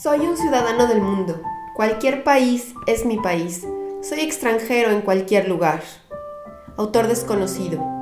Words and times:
Soy 0.00 0.20
un 0.20 0.36
ciudadano 0.36 0.86
del 0.86 1.00
mundo. 1.00 1.42
Cualquier 1.74 2.22
país 2.22 2.72
es 2.86 3.04
mi 3.04 3.16
país. 3.16 3.66
Soy 4.00 4.20
extranjero 4.20 4.92
en 4.92 5.00
cualquier 5.00 5.48
lugar. 5.48 5.82
Autor 6.76 7.08
desconocido. 7.08 7.97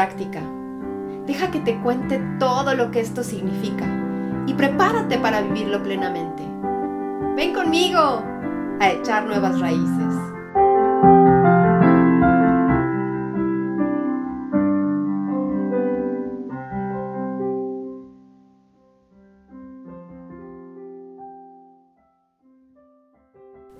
Práctica. 0.00 0.40
Deja 1.26 1.50
que 1.50 1.60
te 1.60 1.78
cuente 1.82 2.18
todo 2.38 2.74
lo 2.74 2.90
que 2.90 3.00
esto 3.00 3.22
significa 3.22 3.86
y 4.46 4.54
prepárate 4.54 5.18
para 5.18 5.42
vivirlo 5.42 5.82
plenamente. 5.82 6.42
Ven 7.36 7.52
conmigo 7.52 8.24
a 8.80 8.90
echar 8.92 9.26
nuevas 9.26 9.60
raíces. 9.60 10.14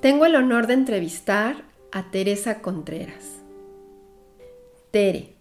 Tengo 0.02 0.26
el 0.26 0.36
honor 0.36 0.66
de 0.66 0.74
entrevistar 0.74 1.64
a 1.92 2.10
Teresa 2.10 2.60
Contreras. 2.60 3.38
Tere, 4.90 5.39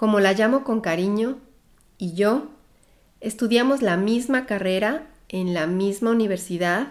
como 0.00 0.18
la 0.18 0.32
llamo 0.32 0.64
con 0.64 0.80
cariño, 0.80 1.36
y 1.98 2.14
yo 2.14 2.48
estudiamos 3.20 3.82
la 3.82 3.98
misma 3.98 4.46
carrera 4.46 5.10
en 5.28 5.52
la 5.52 5.66
misma 5.66 6.10
universidad 6.10 6.86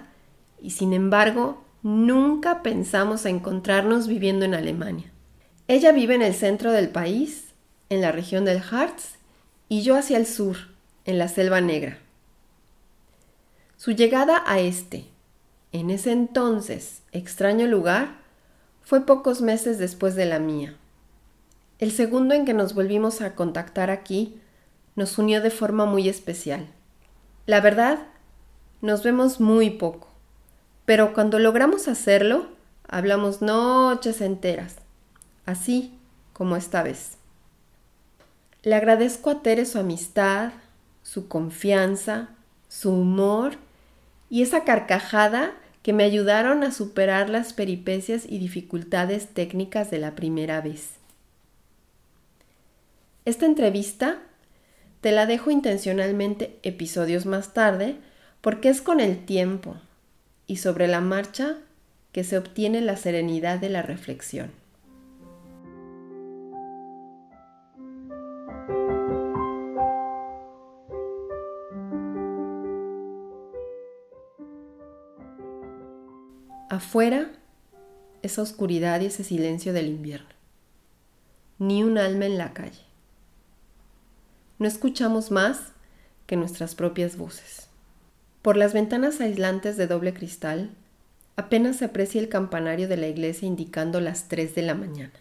y 0.61 0.69
sin 0.69 0.93
embargo 0.93 1.59
nunca 1.81 2.61
pensamos 2.61 3.25
encontrarnos 3.25 4.07
viviendo 4.07 4.45
en 4.45 4.53
Alemania. 4.53 5.11
Ella 5.67 5.91
vive 5.91 6.13
en 6.13 6.21
el 6.21 6.35
centro 6.35 6.71
del 6.71 6.89
país, 6.89 7.45
en 7.89 8.01
la 8.01 8.11
región 8.11 8.45
del 8.45 8.61
Harz, 8.61 9.15
y 9.69 9.81
yo 9.81 9.95
hacia 9.95 10.17
el 10.17 10.27
sur, 10.27 10.57
en 11.05 11.17
la 11.17 11.29
Selva 11.29 11.61
Negra. 11.61 11.97
Su 13.75 13.93
llegada 13.93 14.43
a 14.45 14.59
este, 14.59 15.05
en 15.71 15.89
ese 15.89 16.11
entonces 16.11 17.01
extraño 17.11 17.65
lugar, 17.65 18.19
fue 18.83 19.07
pocos 19.07 19.41
meses 19.41 19.79
después 19.79 20.13
de 20.13 20.27
la 20.27 20.37
mía. 20.37 20.78
El 21.79 21.93
segundo 21.93 22.35
en 22.35 22.43
que 22.43 22.53
nos 22.53 22.73
volvimos 22.73 23.21
a 23.21 23.35
contactar 23.35 23.89
aquí 23.89 24.37
nos 24.97 25.17
unió 25.17 25.41
de 25.41 25.49
forma 25.49 25.85
muy 25.85 26.09
especial. 26.09 26.67
La 27.45 27.61
verdad, 27.61 27.99
nos 28.81 29.01
vemos 29.01 29.39
muy 29.39 29.69
poco, 29.69 30.09
pero 30.85 31.13
cuando 31.13 31.39
logramos 31.39 31.87
hacerlo, 31.87 32.49
hablamos 32.85 33.41
noches 33.41 34.19
enteras, 34.19 34.75
así 35.45 35.97
como 36.33 36.57
esta 36.57 36.83
vez. 36.83 37.17
Le 38.63 38.75
agradezco 38.75 39.29
a 39.29 39.41
Tere 39.41 39.65
su 39.65 39.79
amistad, 39.79 40.51
su 41.01 41.29
confianza, 41.29 42.27
su 42.67 42.91
humor 42.91 43.53
y 44.29 44.41
esa 44.41 44.65
carcajada 44.65 45.53
que 45.81 45.93
me 45.93 46.03
ayudaron 46.03 46.63
a 46.63 46.73
superar 46.73 47.29
las 47.29 47.53
peripecias 47.53 48.25
y 48.27 48.37
dificultades 48.37 49.29
técnicas 49.33 49.89
de 49.89 49.99
la 49.99 50.13
primera 50.13 50.59
vez. 50.59 50.98
Esta 53.29 53.45
entrevista 53.45 54.17
te 55.01 55.11
la 55.11 55.27
dejo 55.27 55.51
intencionalmente 55.51 56.57
episodios 56.63 57.27
más 57.27 57.53
tarde 57.53 57.95
porque 58.41 58.69
es 58.69 58.81
con 58.81 58.99
el 58.99 59.23
tiempo 59.23 59.75
y 60.47 60.55
sobre 60.55 60.87
la 60.87 60.99
marcha 60.99 61.59
que 62.11 62.23
se 62.23 62.39
obtiene 62.39 62.81
la 62.81 62.97
serenidad 62.97 63.59
de 63.59 63.69
la 63.69 63.83
reflexión. 63.83 64.49
Afuera, 76.71 77.29
esa 78.23 78.41
oscuridad 78.41 79.01
y 79.01 79.05
ese 79.05 79.23
silencio 79.23 79.71
del 79.71 79.85
invierno. 79.85 80.29
Ni 81.59 81.83
un 81.83 81.99
alma 81.99 82.25
en 82.25 82.39
la 82.39 82.53
calle 82.53 82.88
no 84.59 84.67
escuchamos 84.67 85.31
más 85.31 85.71
que 86.27 86.35
nuestras 86.35 86.75
propias 86.75 87.17
voces. 87.17 87.67
Por 88.41 88.57
las 88.57 88.73
ventanas 88.73 89.19
aislantes 89.21 89.77
de 89.77 89.87
doble 89.87 90.13
cristal, 90.13 90.69
apenas 91.35 91.77
se 91.77 91.85
aprecia 91.85 92.21
el 92.21 92.29
campanario 92.29 92.87
de 92.87 92.97
la 92.97 93.07
iglesia 93.07 93.47
indicando 93.47 94.01
las 94.01 94.27
3 94.27 94.53
de 94.55 94.61
la 94.61 94.75
mañana. 94.75 95.13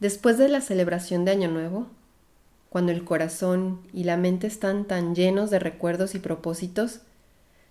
Después 0.00 0.38
de 0.38 0.48
la 0.48 0.60
celebración 0.60 1.24
de 1.24 1.32
Año 1.32 1.48
Nuevo, 1.48 1.88
cuando 2.70 2.92
el 2.92 3.04
corazón 3.04 3.80
y 3.92 4.04
la 4.04 4.16
mente 4.16 4.46
están 4.46 4.84
tan 4.86 5.14
llenos 5.14 5.50
de 5.50 5.58
recuerdos 5.58 6.14
y 6.14 6.18
propósitos, 6.18 7.00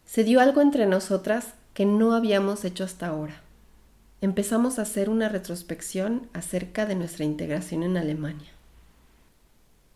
se 0.06 0.24
dio 0.24 0.40
algo 0.40 0.62
entre 0.62 0.86
nosotras 0.86 1.54
que 1.74 1.86
no 1.86 2.14
habíamos 2.14 2.66
hecho 2.66 2.84
hasta 2.84 3.08
ahora. 3.08 3.42
Empezamos 4.22 4.80
a 4.80 4.84
hacer 4.84 5.09
una 5.09 5.30
retrospección 5.30 6.30
acerca 6.34 6.86
de 6.86 6.96
nuestra 6.96 7.25
integración 7.25 7.84
en 7.84 7.98
Alemania. 7.98 8.55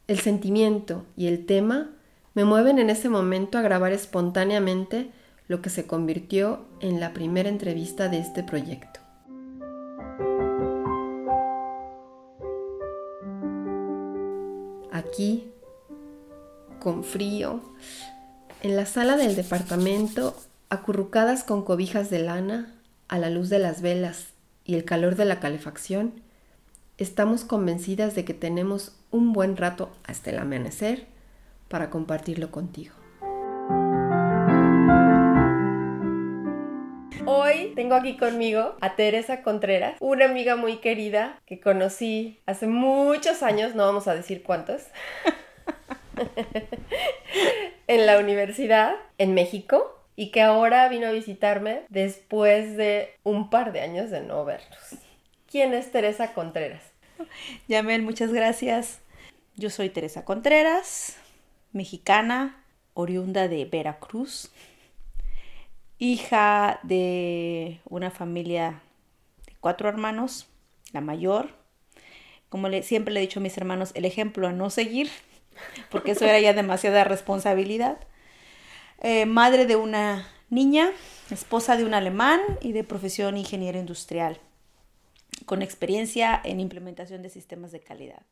El 0.09 0.17
sentimiento 0.17 1.05
y 1.15 1.27
el 1.27 1.45
tema 1.45 1.91
me 2.33 2.43
mueven 2.43 2.79
en 2.79 2.89
ese 2.89 3.09
momento 3.09 3.59
a 3.59 3.61
grabar 3.61 3.91
espontáneamente 3.91 5.11
lo 5.47 5.61
que 5.61 5.69
se 5.69 5.85
convirtió 5.85 6.65
en 6.79 6.99
la 6.99 7.13
primera 7.13 7.47
entrevista 7.47 8.09
de 8.09 8.17
este 8.17 8.41
proyecto. 8.41 9.01
Aquí, 14.91 15.51
con 16.79 17.03
frío, 17.03 17.61
en 18.63 18.75
la 18.75 18.87
sala 18.87 19.15
del 19.15 19.35
departamento, 19.35 20.35
acurrucadas 20.71 21.43
con 21.43 21.63
cobijas 21.63 22.09
de 22.09 22.17
lana, 22.17 22.73
a 23.09 23.19
la 23.19 23.29
luz 23.29 23.49
de 23.49 23.59
las 23.59 23.83
velas 23.83 24.29
y 24.65 24.73
el 24.73 24.85
calor 24.85 25.15
de 25.17 25.25
la 25.25 25.39
calefacción, 25.39 26.13
estamos 26.99 27.45
convencidas 27.45 28.13
de 28.13 28.25
que 28.25 28.33
tenemos 28.33 28.93
un 29.09 29.31
buen 29.31 29.55
rato 29.55 29.89
hasta 30.03 30.31
el 30.31 30.37
amanecer 30.37 31.05
para 31.69 31.89
compartirlo 31.89 32.51
contigo. 32.51 32.93
Hoy 37.25 37.71
tengo 37.75 37.95
aquí 37.95 38.17
conmigo 38.17 38.75
a 38.81 38.95
Teresa 38.95 39.43
Contreras, 39.43 39.95
una 40.01 40.25
amiga 40.25 40.57
muy 40.57 40.77
querida 40.77 41.39
que 41.45 41.61
conocí 41.61 42.41
hace 42.45 42.67
muchos 42.67 43.43
años, 43.43 43.75
no 43.75 43.85
vamos 43.85 44.09
a 44.09 44.15
decir 44.15 44.43
cuántos, 44.43 44.81
en 47.87 48.05
la 48.05 48.19
universidad 48.19 48.95
en 49.17 49.33
México 49.33 50.03
y 50.17 50.31
que 50.31 50.41
ahora 50.41 50.89
vino 50.89 51.07
a 51.07 51.11
visitarme 51.11 51.83
después 51.87 52.75
de 52.75 53.13
un 53.23 53.49
par 53.49 53.71
de 53.71 53.81
años 53.81 54.09
de 54.09 54.19
no 54.21 54.43
vernos. 54.43 55.08
¿Quién 55.49 55.73
es 55.73 55.91
Teresa 55.91 56.33
Contreras? 56.33 56.83
Yamel, 57.67 58.03
muchas 58.03 58.31
gracias. 58.31 59.01
Yo 59.55 59.71
soy 59.71 59.89
Teresa 59.89 60.23
Contreras, 60.23 61.17
mexicana, 61.73 62.63
oriunda 62.93 63.47
de 63.47 63.65
Veracruz, 63.65 64.51
hija 65.97 66.79
de 66.83 67.79
una 67.85 68.11
familia 68.11 68.83
de 69.47 69.53
cuatro 69.59 69.89
hermanos, 69.89 70.47
la 70.93 71.01
mayor. 71.01 71.49
Como 72.49 72.69
siempre 72.83 73.11
le 73.11 73.19
he 73.19 73.21
dicho 73.21 73.39
a 73.39 73.43
mis 73.43 73.57
hermanos, 73.57 73.89
el 73.95 74.05
ejemplo 74.05 74.47
a 74.47 74.51
no 74.51 74.69
seguir, 74.69 75.09
porque 75.89 76.11
eso 76.11 76.25
era 76.25 76.39
ya 76.39 76.53
demasiada 76.53 77.05
responsabilidad. 77.05 77.97
Eh, 79.01 79.25
madre 79.25 79.65
de 79.65 79.77
una 79.77 80.27
niña, 80.51 80.91
esposa 81.31 81.75
de 81.75 81.85
un 81.85 81.95
alemán 81.95 82.39
y 82.61 82.71
de 82.71 82.83
profesión 82.83 83.35
ingeniero 83.35 83.79
industrial 83.79 84.39
con 85.49 85.63
experiencia 85.63 86.39
en 86.43 86.59
implementación 86.59 87.23
de 87.23 87.29
sistemas 87.29 87.71
de 87.71 87.79
calidad. 87.79 88.23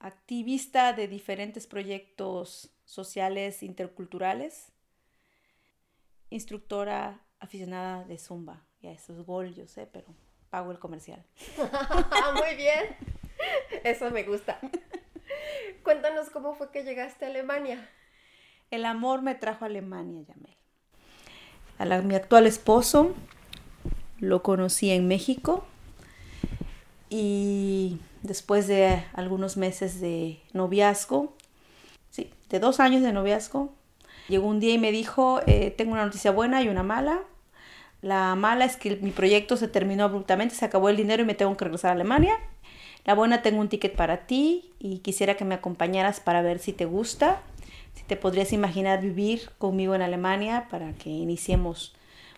Activista 0.00 0.92
de 0.92 1.06
diferentes 1.06 1.68
proyectos 1.68 2.74
sociales 2.84 3.62
interculturales, 3.62 4.72
instructora 6.30 7.20
aficionada 7.38 8.02
de 8.02 8.18
Zumba. 8.18 8.66
Ya, 8.82 8.90
eso 8.90 9.12
es 9.12 9.24
gol, 9.24 9.54
yo 9.54 9.68
sé, 9.68 9.86
pero 9.86 10.08
pago 10.50 10.72
el 10.72 10.80
comercial. 10.80 11.24
Muy 12.34 12.56
bien, 12.56 12.96
eso 13.84 14.10
me 14.10 14.24
gusta. 14.24 14.58
Cuéntanos 15.84 16.28
cómo 16.30 16.56
fue 16.56 16.72
que 16.72 16.82
llegaste 16.82 17.24
a 17.24 17.28
Alemania. 17.28 17.88
El 18.72 18.84
amor 18.84 19.22
me 19.22 19.36
trajo 19.36 19.64
a 19.64 19.68
Alemania, 19.68 20.24
Yamel. 20.26 20.56
A 21.78 22.02
mi 22.02 22.16
actual 22.16 22.48
esposo 22.48 23.14
lo 24.18 24.42
conocí 24.42 24.90
en 24.90 25.06
México 25.06 25.64
y 27.16 28.00
después 28.22 28.66
de 28.66 29.04
algunos 29.12 29.56
meses 29.56 30.00
de 30.00 30.40
noviazgo, 30.52 31.32
sí, 32.10 32.28
de 32.50 32.58
dos 32.58 32.80
años 32.80 33.02
de 33.04 33.12
noviazgo, 33.12 33.72
llegó 34.28 34.48
un 34.48 34.58
día 34.58 34.74
y 34.74 34.78
me 34.78 34.90
dijo, 34.90 35.40
eh, 35.46 35.70
tengo 35.70 35.92
una 35.92 36.04
noticia 36.04 36.32
buena 36.32 36.60
y 36.60 36.68
una 36.68 36.82
mala. 36.82 37.20
La 38.02 38.34
mala 38.34 38.64
es 38.64 38.76
que 38.76 38.96
mi 38.96 39.12
proyecto 39.12 39.56
se 39.56 39.68
terminó 39.68 40.02
abruptamente, 40.02 40.56
se 40.56 40.64
acabó 40.64 40.88
el 40.88 40.96
dinero 40.96 41.22
y 41.22 41.26
me 41.26 41.34
tengo 41.34 41.56
que 41.56 41.64
regresar 41.64 41.90
a 41.90 41.94
Alemania. 41.94 42.34
La 43.04 43.14
buena, 43.14 43.42
tengo 43.42 43.60
un 43.60 43.68
ticket 43.68 43.94
para 43.94 44.26
ti 44.26 44.72
y 44.80 44.98
quisiera 44.98 45.36
que 45.36 45.44
me 45.44 45.54
acompañaras 45.54 46.18
para 46.18 46.42
ver 46.42 46.58
si 46.58 46.72
te 46.72 46.84
gusta, 46.84 47.42
si 47.92 48.02
te 48.02 48.16
podrías 48.16 48.52
imaginar 48.52 49.00
vivir 49.00 49.50
conmigo 49.58 49.94
en 49.94 50.02
Alemania 50.02 50.66
para 50.68 50.94
que 50.94 51.10
iniciemos 51.10 51.94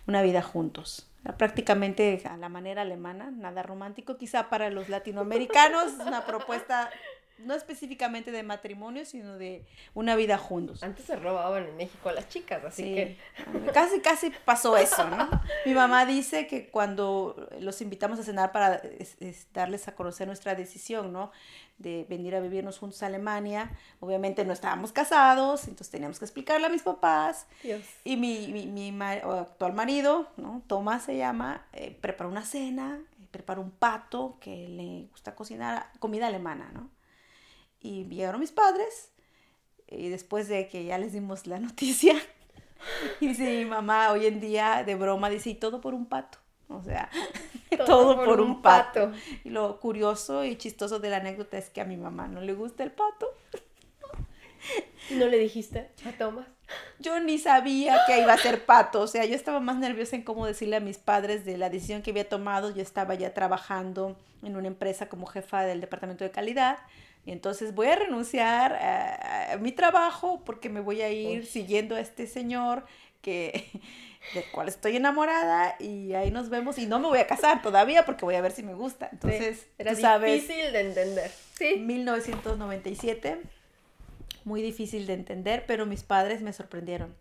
una 0.06 0.20
vida 0.20 0.43
juntos 0.43 1.06
prácticamente 1.37 2.23
a 2.25 2.37
la 2.37 2.49
manera 2.49 2.82
alemana, 2.82 3.31
nada 3.31 3.62
romántico, 3.62 4.17
quizá 4.17 4.49
para 4.49 4.70
los 4.70 4.88
latinoamericanos, 4.88 5.94
una 6.06 6.25
propuesta 6.25 6.90
no 7.38 7.55
específicamente 7.55 8.31
de 8.31 8.43
matrimonio, 8.43 9.05
sino 9.05 9.37
de 9.37 9.65
una 9.94 10.17
vida 10.17 10.38
juntos. 10.38 10.83
Antes 10.83 11.05
se 11.05 11.17
robaban 11.17 11.67
en 11.67 11.77
México 11.77 12.09
a 12.09 12.12
las 12.12 12.29
chicas, 12.29 12.65
así 12.65 12.83
que... 12.83 13.17
Casi, 13.73 14.00
casi 14.00 14.33
pasó 14.44 14.77
eso, 14.77 15.09
¿no? 15.09 15.29
Mi 15.67 15.75
mamá 15.75 16.06
dice 16.06 16.47
que 16.47 16.69
cuando 16.69 17.49
los 17.61 17.81
invitamos 17.81 18.19
a 18.19 18.23
cenar 18.23 18.53
para 18.53 18.81
darles 19.53 19.88
a 19.88 19.94
conocer 19.94 20.27
nuestra 20.27 20.55
decisión, 20.55 21.12
¿no? 21.12 21.31
De 21.79 22.06
venir 22.09 22.35
a 22.35 22.41
vivirnos 22.41 22.79
juntos 22.79 23.03
a 23.03 23.06
Alemania, 23.06 23.71
obviamente 24.00 24.44
no 24.44 24.55
estábamos 24.55 24.93
casados, 24.93 25.65
entonces 25.65 25.91
teníamos 25.91 26.19
que 26.19 26.25
explicarle 26.25 26.67
a 26.67 26.71
mis 26.71 26.83
papás. 26.83 27.47
Y 28.05 28.17
mi, 28.17 28.49
mi, 28.49 28.67
mi 28.67 28.97
actual 29.03 29.75
marido, 29.75 30.29
¿no? 30.37 30.62
Tomás 30.67 31.05
se 31.05 31.17
llama, 31.17 31.67
eh, 31.75 31.97
preparó 32.00 32.31
una 32.31 32.44
cena, 32.44 33.00
preparó 33.31 33.61
un 33.61 33.71
pato 33.71 34.38
que 34.41 34.69
le 34.69 35.09
gusta 35.11 35.35
cocinar, 35.35 35.91
comida 35.99 36.29
alemana, 36.29 36.71
¿no? 36.73 36.96
Y 37.87 38.05
llegaron 38.06 38.41
mis 38.41 38.50
padres 38.50 39.12
y 39.87 40.09
después 40.09 40.49
de 40.49 40.67
que 40.67 40.85
ya 40.85 40.99
les 40.99 41.12
dimos 41.12 41.47
la 41.47 41.61
noticia, 41.61 42.17
dice 43.21 43.59
mi 43.59 43.65
mamá 43.65 44.11
hoy 44.11 44.27
en 44.27 44.41
día 44.41 44.83
de 44.85 44.97
broma, 44.97 45.31
dice, 45.31 45.50
y 45.50 45.55
todo 45.55 45.81
por 45.81 45.94
un 45.94 46.06
pato. 46.06 46.38
O 46.69 46.83
sea, 46.83 47.09
todo, 47.87 48.25
por, 48.25 48.41
un, 48.41 48.61
pato. 48.61 49.12
Y 49.44 49.50
lo 49.50 49.79
curioso 49.79 50.44
y 50.44 50.56
chistoso 50.56 50.99
de 50.99 51.11
la 51.11 51.19
anécdota 51.19 51.59
es 51.59 51.71
que 51.71 51.81
a 51.81 51.85
mi 51.85 51.97
mamá 51.97 52.27
no 52.27 52.41
le 52.41 52.55
gusta 52.55 52.83
el 52.83 52.91
pato. 52.91 53.29
¿No 55.11 55.27
le 55.27 55.38
dijiste 55.38 55.93
a 56.05 56.11
Tomás? 56.19 56.49
Yo 56.99 57.21
ni 57.21 57.38
sabía 57.38 58.00
que 58.09 58.21
iba 58.21 58.33
a 58.33 58.38
ser 58.38 58.65
pato, 58.65 59.03
o 59.03 59.06
sea, 59.06 59.25
yo 59.25 59.37
estaba 59.37 59.61
más 59.61 59.77
nerviosa 59.77 60.17
en 60.17 60.25
cómo 60.25 60.44
decirle 60.44 60.75
a 60.75 60.81
mis 60.81 60.99
padres 60.99 61.44
de 61.44 61.56
la 61.56 61.71
decisión 61.71 62.03
que 62.03 62.11
había 62.11 62.29
tomado. 62.29 62.75
Yo 62.75 62.83
estaba 62.83 63.15
ya 63.15 63.33
trabajando 63.33 64.17
en 64.43 64.56
una 64.56 64.67
empresa 64.67 65.09
como 65.09 65.27
jefa 65.27 65.62
del 65.62 65.81
departamento 65.81 66.25
de 66.25 66.33
calidad 66.33 66.79
y 67.26 67.32
entonces 67.32 67.75
voy 67.75 67.88
a 67.88 67.96
renunciar 67.96 68.73
a, 68.75 69.58
mi 69.58 69.73
trabajo 69.73 70.43
porque 70.44 70.69
me 70.70 70.81
voy 70.81 71.02
a 71.02 71.11
ir 71.11 71.44
siguiendo 71.44 71.96
a 71.96 72.00
este 72.00 72.28
señor 72.28 72.87
que 73.20 73.69
del 74.34 74.44
cual 74.52 74.69
estoy 74.69 74.96
enamorada 74.96 75.75
y 75.81 76.14
ahí 76.14 76.31
nos 76.31 76.50
vemos 76.50 76.78
y 76.78 76.87
no 76.87 77.00
me 77.00 77.08
voy 77.08 77.19
a 77.19 77.26
casar 77.26 77.62
todavía 77.62 78.06
porque 78.06 78.25
voy 78.25 78.37
a 78.37 78.40
ver 78.40 78.52
si 78.52 78.62
me 78.62 78.75
gusta. 78.75 79.08
Entonces, 79.11 79.67
era 79.76 80.19
difícil 80.20 80.73
de 80.73 80.81
entender. 80.81 81.31
Sí. 81.58 81.76
1997, 81.78 83.38
muy 84.44 84.62
difícil 84.62 85.06
de 85.08 85.14
entender, 85.14 85.64
pero 85.67 85.84
mis 85.84 86.05
padres 86.05 86.43
me 86.43 86.52
sorprendieron. 86.52 87.12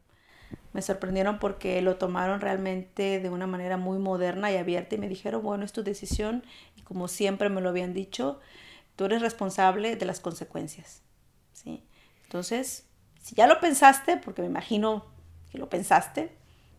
Me 0.73 0.83
sorprendieron 0.83 1.39
porque 1.39 1.81
lo 1.81 1.95
tomaron 1.95 2.41
realmente 2.41 3.19
de 3.19 3.29
una 3.29 3.47
manera 3.47 3.77
muy 3.77 3.97
moderna 3.97 4.51
y 4.51 4.57
abierta 4.57 4.93
y 4.93 4.97
me 4.99 5.09
dijeron, 5.09 5.41
bueno, 5.41 5.65
es 5.65 5.73
tu 5.73 5.83
decisión 5.83 6.43
y 6.75 6.81
como 6.81 7.07
siempre 7.07 7.49
me 7.49 7.61
lo 7.61 7.69
habían 7.69 7.93
dicho, 7.93 8.39
Tú 8.95 9.05
eres 9.05 9.21
responsable 9.21 9.95
de 9.95 10.05
las 10.05 10.19
consecuencias. 10.19 11.01
¿sí? 11.53 11.83
Entonces, 12.23 12.87
si 13.21 13.35
ya 13.35 13.47
lo 13.47 13.59
pensaste, 13.59 14.17
porque 14.17 14.41
me 14.41 14.47
imagino 14.47 15.05
que 15.51 15.57
lo 15.57 15.69
pensaste, 15.69 16.35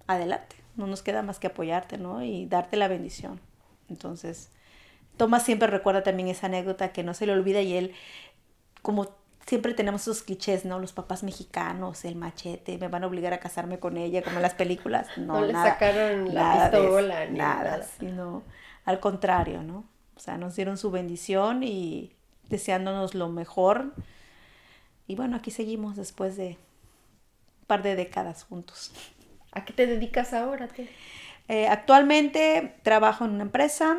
adelante. 0.07 0.57
No 0.77 0.87
nos 0.87 1.03
queda 1.03 1.23
más 1.23 1.39
que 1.39 1.49
apoyarte, 1.49 1.99
¿no? 1.99 2.23
Y 2.23 2.47
darte 2.47 2.77
la 2.77 2.89
bendición. 2.89 3.41
Entonces, 3.89 4.51
Tomás 5.17 5.45
siempre 5.45 5.69
recuerda 5.69 6.03
también 6.03 6.29
esa 6.29 6.47
anécdota 6.47 6.93
que 6.93 7.03
no 7.03 7.15
se 7.15 7.27
le 7.27 7.33
olvida 7.33 7.63
y 7.63 7.75
él, 7.77 7.95
como 8.83 9.09
siempre 9.47 9.73
tenemos 9.73 10.03
esos 10.03 10.23
clichés, 10.23 10.65
¿no? 10.65 10.79
Los 10.79 10.93
papás 10.93 11.23
mexicanos, 11.23 12.05
el 12.05 12.17
machete, 12.17 12.77
me 12.79 12.89
van 12.89 13.05
a 13.05 13.07
obligar 13.07 13.33
a 13.33 13.41
casarme 13.41 13.79
con 13.79 13.97
ella, 13.97 14.23
como 14.23 14.37
en 14.37 14.43
las 14.43 14.55
películas. 14.55 15.07
No, 15.17 15.41
no 15.41 15.47
le 15.47 15.53
sacaron 15.53 16.35
la 16.35 16.71
pistola, 16.71 17.27
ni 17.27 17.39
nada, 17.39 17.65
nada, 17.79 17.87
sino 17.99 18.43
al 18.85 19.01
contrario, 19.01 19.63
¿no? 19.63 19.85
O 20.17 20.21
sea, 20.21 20.39
nos 20.39 20.57
dieron 20.57 20.79
su 20.79 20.91
bendición 20.91 21.63
y 21.63 22.13
deseándonos 22.49 23.15
lo 23.15 23.29
mejor. 23.29 23.93
Y 25.07 25.15
bueno, 25.15 25.37
aquí 25.37 25.51
seguimos 25.51 25.97
después 25.97 26.37
de 26.37 26.59
un 27.61 27.67
par 27.67 27.83
de 27.83 27.97
décadas 27.97 28.45
juntos. 28.45 28.93
¿A 29.53 29.65
qué 29.65 29.73
te 29.73 29.87
dedicas 29.87 30.33
ahora? 30.33 30.69
Eh, 31.49 31.67
actualmente 31.69 32.75
trabajo 32.83 33.25
en 33.25 33.33
una 33.33 33.45
empresa 33.45 33.99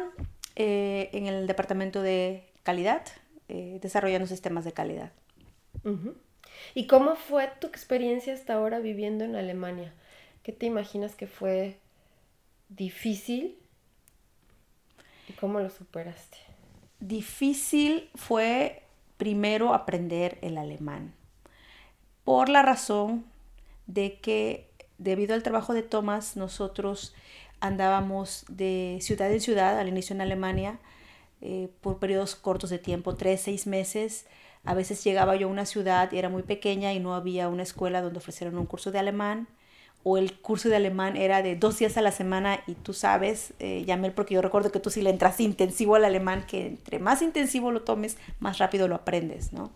eh, 0.55 1.09
en 1.13 1.27
el 1.27 1.47
departamento 1.47 2.01
de 2.01 2.51
calidad, 2.63 3.03
eh, 3.47 3.79
desarrollando 3.81 4.27
sistemas 4.27 4.65
de 4.65 4.73
calidad. 4.73 5.11
¿Y 6.73 6.87
cómo 6.87 7.15
fue 7.15 7.49
tu 7.61 7.67
experiencia 7.67 8.33
hasta 8.33 8.55
ahora 8.55 8.79
viviendo 8.79 9.23
en 9.23 9.35
Alemania? 9.35 9.93
¿Qué 10.43 10.51
te 10.51 10.65
imaginas 10.65 11.15
que 11.15 11.27
fue 11.27 11.77
difícil 12.69 13.57
¿Y 15.27 15.33
cómo 15.33 15.59
lo 15.59 15.69
superaste? 15.69 16.37
Difícil 16.99 18.09
fue 18.15 18.83
primero 19.17 19.73
aprender 19.73 20.37
el 20.41 20.57
alemán, 20.57 21.13
por 22.23 22.49
la 22.49 22.61
razón 22.61 23.25
de 23.87 24.19
que 24.19 24.69
debido 24.97 25.33
al 25.33 25.43
trabajo 25.43 25.73
de 25.73 25.83
Thomas 25.83 26.35
nosotros 26.37 27.13
andábamos 27.59 28.45
de 28.49 28.99
ciudad 29.01 29.31
en 29.31 29.41
ciudad 29.41 29.79
al 29.79 29.87
inicio 29.87 30.13
en 30.13 30.21
Alemania 30.21 30.79
eh, 31.41 31.69
por 31.81 31.99
periodos 31.99 32.35
cortos 32.35 32.69
de 32.69 32.79
tiempo, 32.79 33.15
tres, 33.15 33.41
seis 33.41 33.67
meses. 33.67 34.25
A 34.63 34.73
veces 34.73 35.03
llegaba 35.03 35.35
yo 35.35 35.47
a 35.47 35.51
una 35.51 35.65
ciudad 35.65 36.11
y 36.11 36.17
era 36.17 36.29
muy 36.29 36.43
pequeña 36.43 36.93
y 36.93 36.99
no 36.99 37.15
había 37.15 37.47
una 37.47 37.63
escuela 37.63 38.01
donde 38.01 38.19
ofrecieran 38.19 38.57
un 38.57 38.65
curso 38.65 38.91
de 38.91 38.99
alemán 38.99 39.47
o 40.09 40.17
el 40.17 40.39
curso 40.39 40.69
de 40.69 40.77
alemán 40.77 41.17
era 41.17 41.41
de 41.41 41.57
dos 41.57 41.79
días 41.79 41.97
a 41.97 42.01
la 42.01 42.13
semana 42.13 42.61
y 42.65 42.75
tú 42.75 42.93
sabes, 42.93 43.53
eh, 43.59 43.83
Yamel, 43.85 44.13
porque 44.13 44.35
yo 44.35 44.41
recuerdo 44.41 44.71
que 44.71 44.79
tú 44.79 44.89
sí 44.89 45.01
le 45.01 45.09
entras 45.09 45.41
intensivo 45.41 45.95
al 45.95 46.05
alemán, 46.05 46.45
que 46.47 46.65
entre 46.65 46.99
más 46.99 47.21
intensivo 47.21 47.71
lo 47.71 47.81
tomes, 47.81 48.15
más 48.39 48.57
rápido 48.57 48.87
lo 48.87 48.95
aprendes, 48.95 49.51
¿no? 49.51 49.69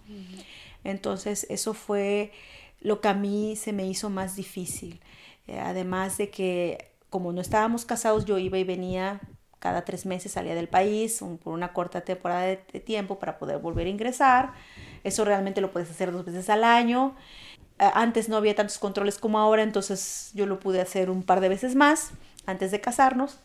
Entonces, 0.86 1.46
eso 1.50 1.74
fue 1.74 2.32
lo 2.80 3.02
que 3.02 3.10
a 3.10 3.14
mí 3.14 3.58
se 3.58 3.74
me 3.74 3.86
hizo 3.86 4.10
más 4.10 4.38
difícil. 4.38 5.02
Eh, 5.48 5.60
además 5.60 6.18
de 6.18 6.30
que, 6.30 6.94
como 7.10 7.34
no 7.34 7.42
estábamos 7.42 7.84
casados, 7.84 8.24
yo 8.24 8.38
iba 8.38 8.58
y 8.58 8.64
venía 8.64 9.20
cada 9.60 9.84
tres 9.84 10.06
meses, 10.06 10.32
salía 10.32 10.56
del 10.56 10.70
país 10.70 11.22
por 11.44 11.54
una 11.54 11.74
corta 11.74 12.02
temporada 12.02 12.44
de, 12.44 12.64
de 12.72 12.80
tiempo 12.80 13.20
para 13.20 13.38
poder 13.38 13.58
volver 13.58 13.86
a 13.86 13.90
ingresar. 13.90 14.54
Eso 15.04 15.26
realmente 15.26 15.60
lo 15.60 15.74
puedes 15.74 15.92
hacer 15.92 16.14
dos 16.14 16.24
veces 16.24 16.50
al 16.50 16.64
año. 16.64 17.16
Eh, 17.82 17.90
antes 17.96 18.30
no 18.30 18.38
había 18.38 18.56
tantos 18.56 18.78
controles 18.78 19.18
como 19.18 19.40
ahora, 19.40 19.64
entonces 19.64 20.30
yo 20.36 20.46
lo 20.46 20.60
pude 20.60 20.80
hacer 20.80 21.10
un 21.10 21.24
par 21.24 21.42
de 21.42 21.50
veces 21.50 21.76
más 21.76 22.12
antes 22.46 22.72
de 22.72 22.80
casarnos. 22.80 23.40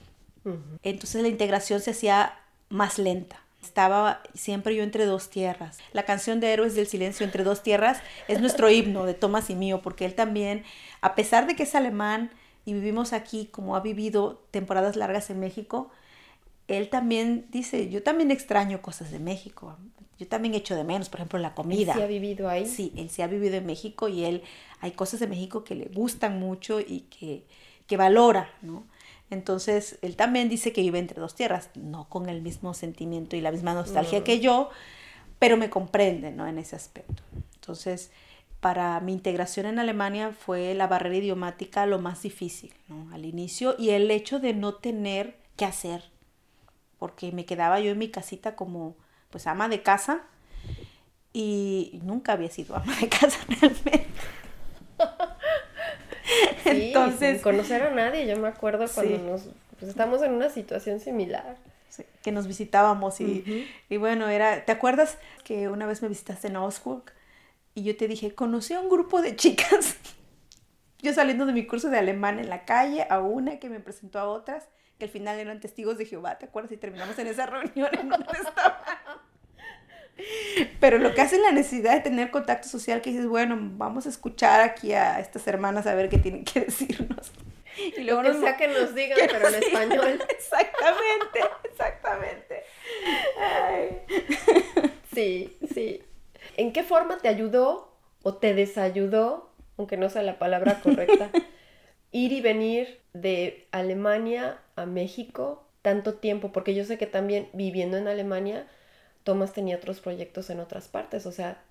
Entonces 0.85 1.23
la 1.23 1.29
integración 1.29 1.81
se 1.81 1.91
hacía 1.91 2.39
más 2.69 2.99
lenta. 2.99 3.41
Estaba 3.61 4.23
siempre 4.35 4.77
yo 4.77 4.85
entre 4.85 5.05
dos 5.05 5.29
tierras. 5.29 5.79
La 5.93 6.05
canción 6.05 6.39
de 6.39 6.53
Héroes 6.53 6.77
del 6.77 6.87
Silencio 6.87 7.25
entre 7.25 7.43
dos 7.43 7.65
tierras 7.65 7.99
es 8.29 8.41
nuestro 8.41 8.71
himno 8.71 9.07
de 9.07 9.15
Tomás 9.15 9.51
y 9.51 9.57
mío, 9.57 9.81
porque 9.83 10.05
él 10.05 10.15
también, 10.15 10.63
a 11.01 11.17
pesar 11.17 11.49
de 11.49 11.57
que 11.57 11.65
es 11.65 11.75
alemán 11.75 12.31
y 12.65 12.75
vivimos 12.75 13.13
aquí 13.13 13.47
como 13.47 13.75
ha 13.75 13.81
vivido 13.81 14.45
temporadas 14.53 14.95
largas 14.95 15.31
en 15.31 15.41
México, 15.41 15.91
él 16.69 16.89
también 16.89 17.47
dice, 17.51 17.89
yo 17.91 18.03
también 18.03 18.31
extraño 18.31 18.83
cosas 18.83 19.11
de 19.11 19.19
México. 19.19 19.77
Yo 20.19 20.27
también 20.27 20.55
echo 20.55 20.75
de 20.75 20.83
menos, 20.83 21.09
por 21.09 21.21
ejemplo, 21.21 21.39
la 21.39 21.55
comida. 21.55 21.93
¿Él 21.93 21.99
sí 21.99 22.05
ha 22.05 22.07
vivido 22.07 22.49
ahí? 22.49 22.67
Sí, 22.67 22.93
él 22.97 23.11
sí 23.11 23.23
ha 23.23 23.27
vivido 23.27 23.57
en 23.57 23.67
México 23.67 24.09
y 24.09 24.25
él, 24.25 24.43
hay 24.81 24.93
cosas 24.93 25.21
de 25.21 25.27
México 25.27 25.63
que 25.63 25.75
le 25.75 25.87
gustan 25.87 26.41
mucho 26.41 26.81
y 26.81 27.01
que, 27.11 27.45
que 27.87 27.97
valora, 27.97 28.51
¿no? 28.63 28.85
Entonces, 29.29 29.99
él 30.03 30.17
también 30.17 30.49
dice 30.49 30.73
que 30.73 30.81
vive 30.81 30.99
entre 30.99 31.21
dos 31.21 31.35
tierras, 31.35 31.71
no 31.75 32.09
con 32.09 32.29
el 32.29 32.41
mismo 32.43 32.75
sentimiento 32.75 33.37
y 33.37 33.41
la 33.41 33.51
misma 33.51 33.75
nostalgia 33.75 34.25
que 34.25 34.41
yo, 34.41 34.71
pero 35.39 35.57
me 35.57 35.69
comprende, 35.69 36.31
¿no? 36.31 36.47
En 36.47 36.59
ese 36.59 36.77
aspecto. 36.77 37.23
Entonces, 37.57 38.11
para 38.61 38.99
mi 39.01 39.13
integración 39.13 39.67
en 39.67 39.79
Alemania 39.79 40.33
fue 40.33 40.75
la 40.75 40.87
barrera 40.87 41.17
idiomática 41.17 41.87
lo 41.87 41.99
más 41.99 42.23
difícil, 42.23 42.73
¿no? 42.89 43.13
Al 43.13 43.25
inicio 43.25 43.75
y 43.79 43.91
el 43.91 44.11
hecho 44.11 44.39
de 44.39 44.55
no 44.55 44.75
tener 44.75 45.37
que 45.57 45.65
hacer, 45.65 46.05
porque 47.07 47.31
me 47.31 47.45
quedaba 47.45 47.79
yo 47.79 47.93
en 47.93 47.99
mi 47.99 48.11
casita 48.11 48.57
como 48.57 48.97
pues 49.31 49.47
ama 49.47 49.69
de 49.69 49.81
casa 49.81 50.23
y 51.33 52.01
nunca 52.03 52.33
había 52.33 52.51
sido 52.51 52.75
ama 52.75 52.97
de 53.01 53.09
casa 53.09 53.39
realmente. 53.49 54.09
Entonces, 56.65 57.35
sin 57.35 57.43
conocer 57.43 57.85
a 57.85 57.91
nadie, 57.91 58.27
yo 58.27 58.37
me 58.39 58.49
acuerdo 58.49 58.87
cuando 58.93 59.19
nos 59.19 59.43
pues, 59.79 59.89
estamos 59.89 60.21
en 60.23 60.33
una 60.33 60.51
situación 60.51 60.99
similar. 60.99 61.59
que 62.25 62.33
nos 62.33 62.49
visitábamos 62.49 63.21
y, 63.21 63.69
y, 63.89 63.97
bueno, 63.99 64.29
era, 64.29 64.65
¿te 64.65 64.73
acuerdas 64.73 65.17
que 65.45 65.69
una 65.69 65.87
vez 65.87 66.03
me 66.03 66.09
visitaste 66.09 66.49
en 66.49 66.57
Augsburg 66.57 67.05
y 67.77 67.85
yo 67.85 67.97
te 67.97 68.09
dije, 68.09 68.35
conocí 68.35 68.75
a 68.75 68.81
un 68.81 68.89
grupo 68.89 69.23
de 69.23 69.37
chicas, 69.37 69.95
yo 71.03 71.15
saliendo 71.15 71.47
de 71.47 71.53
mi 71.53 71.69
curso 71.69 71.89
de 71.89 71.99
alemán 71.99 72.41
en 72.41 72.49
la 72.49 72.65
calle, 72.65 73.07
a 73.09 73.21
una 73.21 73.61
que 73.61 73.71
me 73.71 73.79
presentó 73.79 74.19
a 74.19 74.25
otras, 74.25 74.65
que 74.99 75.07
al 75.07 75.11
final 75.11 75.39
eran 75.39 75.61
testigos 75.61 75.99
de 75.99 76.07
Jehová, 76.07 76.39
¿te 76.39 76.47
acuerdas? 76.47 76.73
Y 76.73 76.77
terminamos 76.77 77.19
en 77.19 77.27
esa 77.27 77.47
reunión 77.47 77.91
en 77.93 78.09
donde 78.09 78.27
estaba. 78.33 78.85
Pero 80.81 80.99
lo 80.99 81.15
que 81.15 81.21
hace 81.21 81.39
la 81.39 81.53
necesidad 81.53 81.95
de 81.95 82.01
tener 82.01 82.31
contacto 82.31 82.69
social, 82.69 83.03
que 83.03 83.11
dices, 83.11 83.27
bueno, 83.27 83.57
vamos 83.59 84.07
a 84.07 84.09
escuchar 84.09 84.61
aquí 84.61 84.93
a 84.93 85.21
estas 85.21 85.47
hermanas 85.47 85.87
a 85.87 85.95
ver 85.95 86.09
qué 86.09 86.19
tienen 86.19 86.45
que 86.45 86.61
decirnos. 86.61 87.33
Y 87.77 88.03
luego 88.05 88.23
lo 88.23 88.33
que 88.33 88.41
sea 88.41 88.57
que 88.57 88.69
nos 88.69 88.95
digan, 88.95 89.19
pero 89.31 89.49
en 89.49 89.55
español. 89.57 90.25
Exactamente, 90.31 91.41
exactamente. 91.65 92.63
Sí, 95.13 95.59
sí. 95.75 96.03
¿En 96.57 96.73
qué 96.73 96.83
forma 96.83 97.19
te 97.19 97.29
ayudó 97.29 97.97
o 98.23 98.35
te 98.35 98.55
desayudó, 98.55 99.53
aunque 99.77 99.97
no 99.97 100.09
sea 100.09 100.23
la 100.23 100.39
palabra 100.39 100.81
correcta, 100.81 101.31
ir 102.13 102.33
y 102.33 102.41
venir 102.41 103.01
de 103.13 103.67
Alemania 103.73 104.59
a 104.77 104.87
México 104.87 105.65
tanto 105.83 106.15
tiempo? 106.15 106.53
Porque 106.53 106.75
yo 106.75 106.85
sé 106.85 106.99
que 106.99 107.07
también 107.07 107.49
viviendo 107.53 107.97
en 107.97 108.09
Alemania, 108.09 108.67
Tomás 109.25 109.53
tenía 109.53 109.77
otros 109.77 110.01
proyectos 110.01 110.51
en 110.51 110.61
otras 110.61 110.89
partes. 110.89 111.27
O 111.27 111.33
sea, 111.33 111.63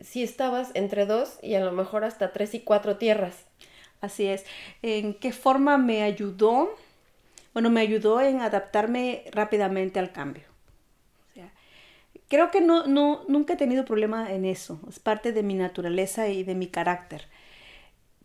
si 0.00 0.22
estabas 0.22 0.70
entre 0.74 1.06
dos 1.06 1.38
y 1.42 1.54
a 1.54 1.64
lo 1.64 1.72
mejor 1.72 2.04
hasta 2.04 2.32
tres 2.32 2.54
y 2.54 2.60
cuatro 2.60 2.96
tierras. 2.96 3.44
Así 4.00 4.26
es. 4.26 4.44
¿En 4.82 5.14
qué 5.14 5.32
forma 5.32 5.76
me 5.76 6.02
ayudó? 6.02 6.70
Bueno, 7.52 7.70
me 7.70 7.80
ayudó 7.80 8.20
en 8.20 8.40
adaptarme 8.40 9.24
rápidamente 9.32 9.98
al 9.98 10.12
cambio. 10.12 10.44
Creo 12.28 12.50
que 12.50 12.60
no, 12.60 12.86
no, 12.86 13.24
nunca 13.26 13.54
he 13.54 13.56
tenido 13.56 13.86
problema 13.86 14.30
en 14.32 14.44
eso. 14.44 14.80
Es 14.88 14.98
parte 14.98 15.32
de 15.32 15.42
mi 15.42 15.54
naturaleza 15.54 16.28
y 16.28 16.44
de 16.44 16.54
mi 16.54 16.66
carácter. 16.66 17.26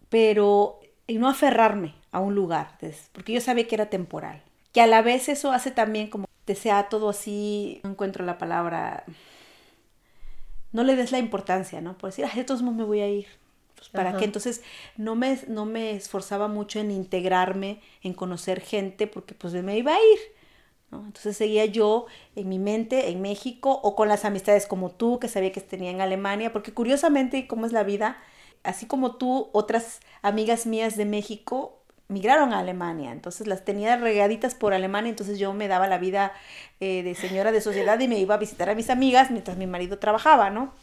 Pero 0.10 0.82
y 1.08 1.18
no 1.18 1.28
aferrarme 1.28 1.96
a 2.12 2.20
un 2.20 2.36
lugar, 2.36 2.78
porque 3.12 3.34
yo 3.34 3.42
sabía 3.42 3.68
que 3.68 3.76
era 3.76 3.90
temporal. 3.90 4.42
Que 4.72 4.82
a 4.82 4.88
la 4.88 5.02
vez 5.02 5.30
eso 5.30 5.52
hace 5.52 5.72
también 5.72 6.10
como 6.10 6.28
te 6.46 6.56
sea 6.56 6.90
todo 6.90 7.10
así, 7.10 7.80
no 7.84 7.92
encuentro 7.92 8.26
la 8.26 8.38
palabra, 8.38 9.04
no 10.72 10.84
le 10.84 10.96
des 10.96 11.12
la 11.12 11.20
importancia, 11.20 11.82
¿no? 11.82 11.98
Por 11.98 12.10
decir, 12.10 12.26
a 12.26 12.46
todos 12.46 12.62
me 12.62 12.84
voy 12.84 13.02
a 13.02 13.10
ir. 13.10 13.28
Pues, 13.76 13.90
¿Para 13.90 14.18
qué? 14.18 14.26
Entonces 14.26 14.62
no 14.98 15.16
me, 15.16 15.38
no 15.48 15.66
me 15.66 15.92
esforzaba 15.92 16.48
mucho 16.48 16.80
en 16.80 16.90
integrarme, 16.90 17.82
en 18.02 18.14
conocer 18.14 18.62
gente, 18.62 19.08
porque 19.08 19.34
pues 19.34 19.54
me 19.54 19.78
iba 19.78 19.94
a 19.94 19.98
ir. 19.98 20.20
¿no? 20.90 21.00
Entonces 21.06 21.36
seguía 21.36 21.66
yo 21.66 22.06
en 22.36 22.48
mi 22.50 22.60
mente 22.60 23.10
en 23.10 23.22
México 23.22 23.80
o 23.84 23.96
con 23.96 24.08
las 24.08 24.26
amistades 24.26 24.68
como 24.68 24.90
tú, 24.90 25.20
que 25.20 25.28
sabía 25.28 25.52
que 25.52 25.62
tenía 25.62 25.92
en 25.92 26.02
Alemania, 26.02 26.54
porque 26.54 26.74
curiosamente, 26.74 27.48
como 27.48 27.66
es 27.66 27.74
la 27.74 27.84
vida, 27.84 28.18
así 28.64 28.86
como 28.86 29.16
tú, 29.16 29.50
otras 29.54 30.00
amigas 30.22 30.66
mías 30.66 30.98
de 30.98 31.06
México 31.06 31.84
migraron 32.08 32.54
a 32.54 32.60
Alemania, 32.60 33.12
entonces 33.12 33.48
las 33.48 33.66
tenía 33.66 33.96
regaditas 33.98 34.56
por 34.56 34.74
Alemania, 34.74 35.10
entonces 35.10 35.40
yo 35.40 35.54
me 35.54 35.68
daba 35.68 35.88
la 35.88 35.98
vida 35.98 36.34
eh, 36.80 37.02
de 37.04 37.16
señora 37.16 37.52
de 37.52 37.62
sociedad 37.62 38.00
y 38.00 38.08
me 38.08 38.20
iba 38.20 38.36
a 38.36 38.38
visitar 38.38 38.70
a 38.70 38.76
mis 38.76 38.90
amigas 38.90 39.32
mientras 39.32 39.58
mi 39.58 39.68
marido 39.68 40.00
trabajaba, 40.00 40.50
¿no? 40.50 40.74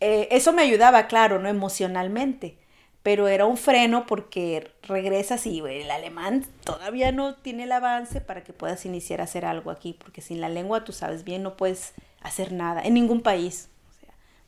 Eh, 0.00 0.28
eso 0.30 0.52
me 0.52 0.62
ayudaba, 0.62 1.08
claro, 1.08 1.38
¿no? 1.40 1.48
Emocionalmente, 1.48 2.56
pero 3.02 3.28
era 3.28 3.44
un 3.46 3.56
freno 3.56 4.06
porque 4.06 4.70
regresas 4.82 5.46
y 5.46 5.60
el 5.60 5.90
alemán 5.90 6.46
todavía 6.64 7.12
no 7.12 7.34
tiene 7.34 7.64
el 7.64 7.72
avance 7.72 8.20
para 8.20 8.44
que 8.44 8.52
puedas 8.52 8.86
iniciar 8.86 9.20
a 9.20 9.24
hacer 9.24 9.44
algo 9.44 9.70
aquí, 9.70 9.96
porque 9.98 10.20
sin 10.20 10.40
la 10.40 10.48
lengua, 10.48 10.84
tú 10.84 10.92
sabes 10.92 11.24
bien, 11.24 11.42
no 11.42 11.56
puedes 11.56 11.94
hacer 12.20 12.52
nada 12.52 12.82
en 12.82 12.94
ningún 12.94 13.20
país. 13.20 13.68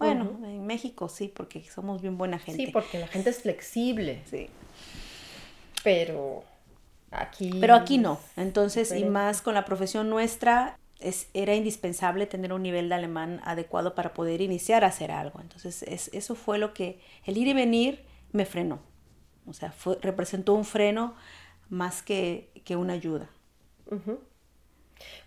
Bueno, 0.00 0.40
en 0.44 0.66
México 0.66 1.10
sí, 1.10 1.28
porque 1.28 1.62
somos 1.64 2.00
bien 2.00 2.16
buena 2.16 2.38
gente. 2.38 2.64
Sí, 2.64 2.72
porque 2.72 2.98
la 2.98 3.06
gente 3.06 3.30
es 3.30 3.42
flexible. 3.42 4.22
Sí. 4.24 4.48
Pero 5.84 6.42
aquí... 7.10 7.52
Pero 7.60 7.74
aquí 7.74 7.98
no. 7.98 8.18
Entonces, 8.36 8.92
y 8.92 9.04
más 9.04 9.42
con 9.42 9.54
la 9.54 9.66
profesión 9.66 10.08
nuestra, 10.08 10.78
es, 11.00 11.28
era 11.34 11.54
indispensable 11.54 12.26
tener 12.26 12.54
un 12.54 12.62
nivel 12.62 12.88
de 12.88 12.94
alemán 12.94 13.42
adecuado 13.44 13.94
para 13.94 14.14
poder 14.14 14.40
iniciar 14.40 14.84
a 14.84 14.88
hacer 14.88 15.10
algo. 15.10 15.38
Entonces, 15.40 15.82
es, 15.82 16.08
eso 16.14 16.34
fue 16.34 16.58
lo 16.58 16.72
que 16.72 16.98
el 17.26 17.36
ir 17.36 17.48
y 17.48 17.52
venir 17.52 18.04
me 18.32 18.46
frenó. 18.46 18.80
O 19.46 19.52
sea, 19.52 19.70
fue, 19.70 19.98
representó 20.00 20.54
un 20.54 20.64
freno 20.64 21.14
más 21.68 22.02
que, 22.02 22.50
que 22.64 22.76
una 22.76 22.94
ayuda. 22.94 23.28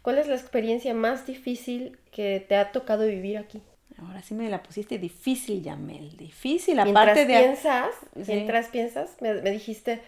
¿Cuál 0.01 0.17
es 0.17 0.27
la 0.27 0.35
experiencia 0.35 0.95
más 0.95 1.27
difícil 1.27 1.99
que 2.11 2.43
te 2.47 2.55
ha 2.55 2.71
tocado 2.71 3.05
vivir 3.05 3.37
aquí? 3.37 3.61
Ahora 3.97 4.21
sí 4.21 4.33
me 4.33 4.49
la 4.49 4.63
pusiste 4.63 4.97
difícil, 4.97 5.63
Yamel. 5.63 6.17
Difícil, 6.17 6.79
aparte 6.79 7.25
de... 7.25 7.39
Piensas, 7.39 7.93
Mientras 8.15 8.67
piensas, 8.67 9.17
me, 9.21 9.33
me 9.35 9.51
dijiste, 9.51 10.01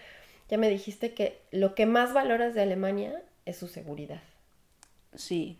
ya 0.50 0.58
me 0.58 0.70
dijiste 0.70 1.14
que 1.14 1.42
lo 1.52 1.76
que 1.76 1.86
más 1.86 2.14
valoras 2.14 2.54
de 2.54 2.62
Alemania 2.62 3.22
es 3.46 3.58
su 3.58 3.68
seguridad. 3.68 4.22
Sí, 5.14 5.60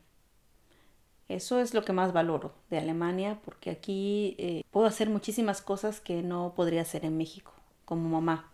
eso 1.28 1.60
es 1.60 1.74
lo 1.74 1.84
que 1.84 1.94
más 1.94 2.14
valoro 2.14 2.54
de 2.70 2.78
Alemania, 2.78 3.40
porque 3.44 3.72
aquí 3.72 4.36
eh, 4.38 4.64
puedo 4.70 4.86
hacer 4.86 5.10
muchísimas 5.10 5.62
cosas 5.62 6.00
que 6.00 6.22
no 6.22 6.54
podría 6.56 6.82
hacer 6.82 7.04
en 7.04 7.18
México, 7.18 7.52
como 7.84 8.10
mamá. 8.10 8.52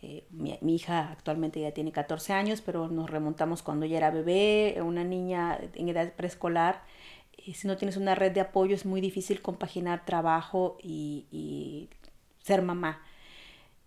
Eh, 0.00 0.24
mi, 0.30 0.56
hija 0.74 1.10
actualmente 1.10 1.60
ya 1.60 1.72
tiene 1.72 1.92
14 1.92 2.32
años, 2.32 2.62
pero 2.62 2.88
nos 2.88 3.10
remontamos 3.10 3.62
cuando 3.62 3.84
ella 3.84 3.98
era 3.98 4.10
bebé, 4.10 4.80
una 4.82 5.04
niña 5.04 5.58
en 5.74 5.88
edad 5.88 6.10
preescolar. 6.14 6.82
Y 7.48 7.54
si 7.54 7.66
no 7.66 7.76
tienes 7.76 7.96
una 7.96 8.14
red 8.14 8.32
de 8.32 8.40
apoyo 8.40 8.74
es 8.74 8.84
muy 8.84 9.00
difícil 9.00 9.40
compaginar 9.40 10.04
trabajo 10.04 10.76
y 10.82 11.88
ser 12.42 12.62
mamá. 12.62 13.00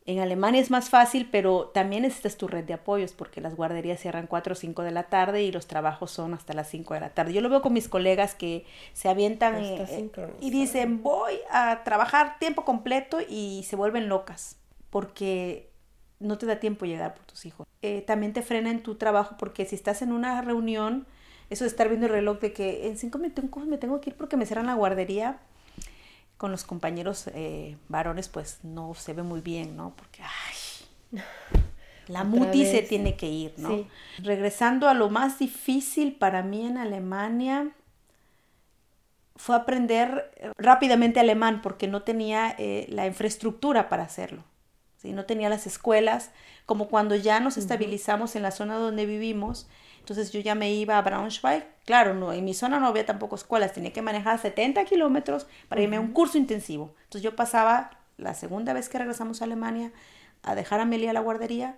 En 0.06 0.20
Alemania 0.20 0.60
es 0.60 0.72
más 0.72 0.90
fácil, 0.90 1.30
pero 1.32 1.68
también 1.68 2.02
necesitas 2.02 2.36
tu 2.36 2.48
red 2.48 2.64
de 2.64 2.74
apoyos 2.74 3.14
porque 3.14 3.40
las 3.40 3.56
guarderías 3.56 4.00
cierran 4.00 4.26
4 4.26 4.54
o 4.54 4.56
5 4.56 4.82
de 4.82 4.90
la 4.90 5.04
tarde 5.04 5.44
y 5.44 5.52
los 5.52 5.68
trabajos 5.68 6.10
son 6.10 6.34
hasta 6.34 6.54
las 6.54 6.70
5 6.70 6.96
de 6.96 7.00
la 7.02 7.10
tarde. 7.12 7.34
Yo 7.34 7.42
lo 7.42 7.50
veo 7.50 7.62
con 7.62 7.74
mis 7.74 7.88
colegas 7.88 8.34
que 8.34 8.66
se 8.94 9.10
avientan 9.10 9.58
eh, 9.64 10.10
y 10.40 10.50
dicen 10.50 11.04
voy 11.04 11.36
a 11.52 11.84
trabajar 11.84 12.40
tiempo 12.40 12.66
completo 12.66 13.20
y 13.30 13.64
se 13.68 13.76
vuelven 13.76 14.10
locas 14.10 14.58
porque 14.90 15.70
no 16.20 16.40
te 16.40 16.48
da 16.48 16.60
tiempo 16.60 16.86
llegar 16.86 17.14
por 17.14 17.26
tus 17.26 17.46
hijos. 17.46 17.68
Eh, 17.84 18.02
también 18.02 18.34
te 18.34 18.42
frena 18.42 18.72
en 18.72 18.82
tu 18.82 18.96
trabajo 18.96 19.36
porque 19.38 19.66
si 19.66 19.76
estás 19.76 20.02
en 20.02 20.14
una 20.14 20.42
reunión, 20.42 21.06
eso 21.52 21.66
de 21.66 21.68
estar 21.68 21.90
viendo 21.90 22.08
el 22.08 22.14
reloj 22.14 22.40
de 22.40 22.54
que 22.54 22.88
en 22.88 22.98
5 22.98 23.18
minutos 23.20 23.68
me 23.68 23.78
tengo 23.78 24.02
que 24.02 24.12
ir 24.12 24.16
porque 24.16 24.38
me 24.38 24.46
cierran 24.46 24.66
la 24.68 24.74
guardería, 24.74 25.40
con 26.38 26.50
los 26.50 26.64
compañeros 26.64 27.28
eh, 27.36 27.78
varones 27.88 28.30
pues 28.30 28.60
no 28.64 28.96
se 28.96 29.14
ve 29.14 29.22
muy 29.22 29.42
bien, 29.42 29.76
¿no? 29.76 29.94
Porque, 29.96 30.24
ay, 30.24 31.22
la 32.08 32.24
muti 32.24 32.66
se 32.66 32.82
tiene 32.82 33.16
que 33.16 33.28
ir, 33.28 33.54
¿no? 33.58 33.86
Regresando 34.24 34.90
a 34.90 34.94
lo 34.94 35.10
más 35.10 35.38
difícil 35.38 36.16
para 36.16 36.42
mí 36.42 36.66
en 36.66 36.78
Alemania, 36.78 37.70
fue 39.36 39.56
aprender 39.56 40.54
rápidamente 40.58 41.20
alemán 41.20 41.62
porque 41.62 41.88
no 41.88 42.04
tenía 42.04 42.56
eh, 42.58 42.86
la 42.90 43.06
infraestructura 43.06 43.90
para 43.90 44.04
hacerlo. 44.04 44.44
¿Sí? 45.02 45.14
No 45.14 45.26
tenía 45.26 45.50
las 45.50 45.66
escuelas, 45.66 46.32
como 46.66 46.88
cuando 46.88 47.16
ya 47.16 47.40
nos 47.40 47.58
estabilizamos 47.58 48.36
en 48.36 48.44
la 48.44 48.52
zona 48.52 48.76
donde 48.76 49.06
vivimos, 49.06 49.68
entonces 50.00 50.32
yo 50.32 50.40
ya 50.40 50.56
me 50.56 50.72
iba 50.74 50.98
a 50.98 51.02
Braunschweig. 51.02 51.66
Claro, 51.86 52.14
no, 52.14 52.34
en 52.34 52.46
mi 52.46 52.54
zona 52.54 52.80
no 52.80 52.88
había 52.88 53.06
tampoco 53.06 53.36
escuelas, 53.36 53.74
tenía 53.74 53.94
que 53.94 54.02
manejar 54.02 54.40
70 54.40 54.86
kilómetros 54.86 55.48
para 55.68 55.82
irme 55.82 55.98
a 55.98 56.02
un 56.02 56.12
curso 56.12 56.38
intensivo. 56.38 56.94
Entonces 57.04 57.24
yo 57.24 57.36
pasaba 57.36 58.00
la 58.18 58.34
segunda 58.34 58.74
vez 58.74 58.90
que 58.90 59.00
regresamos 59.00 59.42
a 59.42 59.46
Alemania 59.46 59.92
a 60.44 60.56
dejar 60.56 60.80
a 60.80 60.84
Amelia 60.84 61.12
a 61.12 61.14
la 61.14 61.20
guardería, 61.20 61.78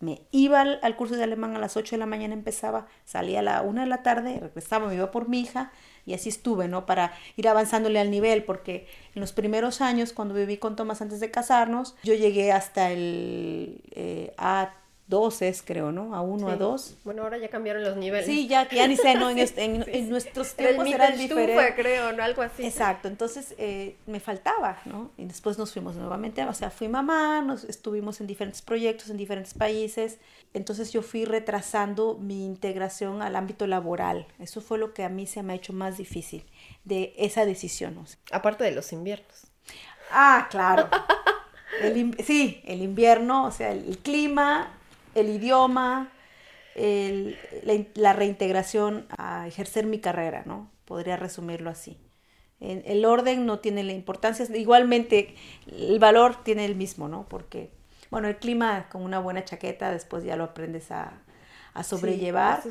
me 0.00 0.22
iba 0.30 0.60
al, 0.62 0.96
curso 0.96 1.14
de 1.14 1.24
alemán 1.24 1.54
a 1.54 1.58
las 1.58 1.76
8 1.76 1.94
de 1.94 1.98
la 1.98 2.06
mañana, 2.06 2.32
empezaba, 2.32 2.86
salía 3.04 3.40
a 3.40 3.42
la 3.42 3.62
1 3.62 3.82
de 3.82 3.86
la 3.86 4.02
tarde, 4.02 4.38
regresaba, 4.40 4.88
me 4.88 4.94
iba 4.94 5.10
por 5.10 5.28
mi 5.28 5.40
hija 5.40 5.72
y 6.06 6.14
así 6.14 6.30
estuve, 6.30 6.68
¿no? 6.68 6.86
Para 6.86 7.12
ir 7.36 7.46
avanzándole 7.48 8.00
al 8.00 8.10
nivel, 8.10 8.44
porque 8.44 8.86
en 9.14 9.20
los 9.20 9.32
primeros 9.32 9.82
años, 9.82 10.14
cuando 10.14 10.34
viví 10.34 10.56
con 10.56 10.74
Tomás 10.74 11.02
antes 11.02 11.20
de 11.20 11.30
casarnos, 11.30 11.94
yo 12.02 12.14
llegué 12.14 12.50
hasta 12.50 12.90
el 12.90 13.82
eh, 13.92 14.32
A 14.38 14.72
dos 15.10 15.42
es, 15.42 15.62
creo, 15.62 15.92
¿no? 15.92 16.14
A 16.14 16.22
uno, 16.22 16.48
a 16.48 16.56
dos. 16.56 16.96
Bueno, 17.04 17.22
ahora 17.22 17.36
ya 17.36 17.48
cambiaron 17.48 17.84
los 17.84 17.96
niveles. 17.96 18.24
Sí, 18.24 18.48
ya, 18.48 18.66
ya 18.70 18.88
ni 18.88 18.96
sé, 18.96 19.14
¿no? 19.16 19.28
En, 19.28 19.38
en, 19.86 20.08
nuestros 20.08 20.54
tiempos 20.54 20.86
el 20.86 20.94
era 20.94 21.10
diferente. 21.10 21.74
creo, 21.76 22.12
¿no? 22.12 22.22
Algo 22.22 22.40
así. 22.40 22.64
Exacto, 22.64 23.08
entonces 23.08 23.54
eh, 23.58 23.96
me 24.06 24.20
faltaba, 24.20 24.78
¿no? 24.86 25.10
Y 25.18 25.26
después 25.26 25.58
nos 25.58 25.72
fuimos 25.72 25.96
nuevamente, 25.96 26.42
o 26.44 26.54
sea, 26.54 26.70
fui 26.70 26.88
mamá, 26.88 27.42
nos 27.42 27.64
estuvimos 27.64 28.20
en 28.22 28.26
diferentes 28.26 28.62
proyectos, 28.62 29.10
en 29.10 29.18
diferentes 29.18 29.52
países, 29.52 30.18
entonces 30.54 30.92
yo 30.92 31.02
fui 31.02 31.26
retrasando 31.26 32.16
mi 32.18 32.46
integración 32.46 33.20
al 33.20 33.36
ámbito 33.36 33.66
laboral. 33.66 34.26
Eso 34.38 34.60
fue 34.60 34.78
lo 34.78 34.94
que 34.94 35.04
a 35.04 35.08
mí 35.08 35.26
se 35.26 35.42
me 35.42 35.52
ha 35.52 35.56
hecho 35.56 35.72
más 35.72 35.98
difícil 35.98 36.44
de 36.84 37.12
esa 37.18 37.44
decisión. 37.44 37.90
Aparte 38.30 38.64
de 38.64 38.70
los 38.70 38.92
inviernos. 38.92 39.46
Ah, 40.10 40.48
claro. 40.50 40.88
sí, 42.24 42.62
el 42.64 42.82
invierno, 42.82 43.46
o 43.46 43.50
sea, 43.50 43.72
el 43.72 43.98
clima, 43.98 44.72
el 45.14 45.28
idioma, 45.28 46.10
la, 47.94 48.12
reintegración 48.12 49.06
a 49.16 49.46
ejercer 49.46 49.86
mi 49.86 50.00
carrera, 50.00 50.42
¿no? 50.46 50.70
Podría 50.84 51.16
resumirlo 51.16 51.70
así. 51.70 51.98
El 52.60 53.06
orden 53.06 53.46
no 53.46 53.60
tiene 53.60 53.82
la 53.82 53.92
importancia, 53.92 54.44
igualmente 54.54 55.34
el 55.66 55.98
valor 55.98 56.42
tiene 56.44 56.66
el 56.66 56.76
mismo, 56.76 57.08
¿no? 57.08 57.26
Porque, 57.28 57.70
bueno, 58.10 58.28
el 58.28 58.36
clima 58.36 58.88
con 58.90 59.02
una 59.02 59.18
buena 59.18 59.44
chaqueta 59.44 59.90
después 59.90 60.24
ya 60.24 60.36
lo 60.36 60.44
aprendes 60.44 60.90
a, 60.90 61.22
sobrellevar 61.82 62.62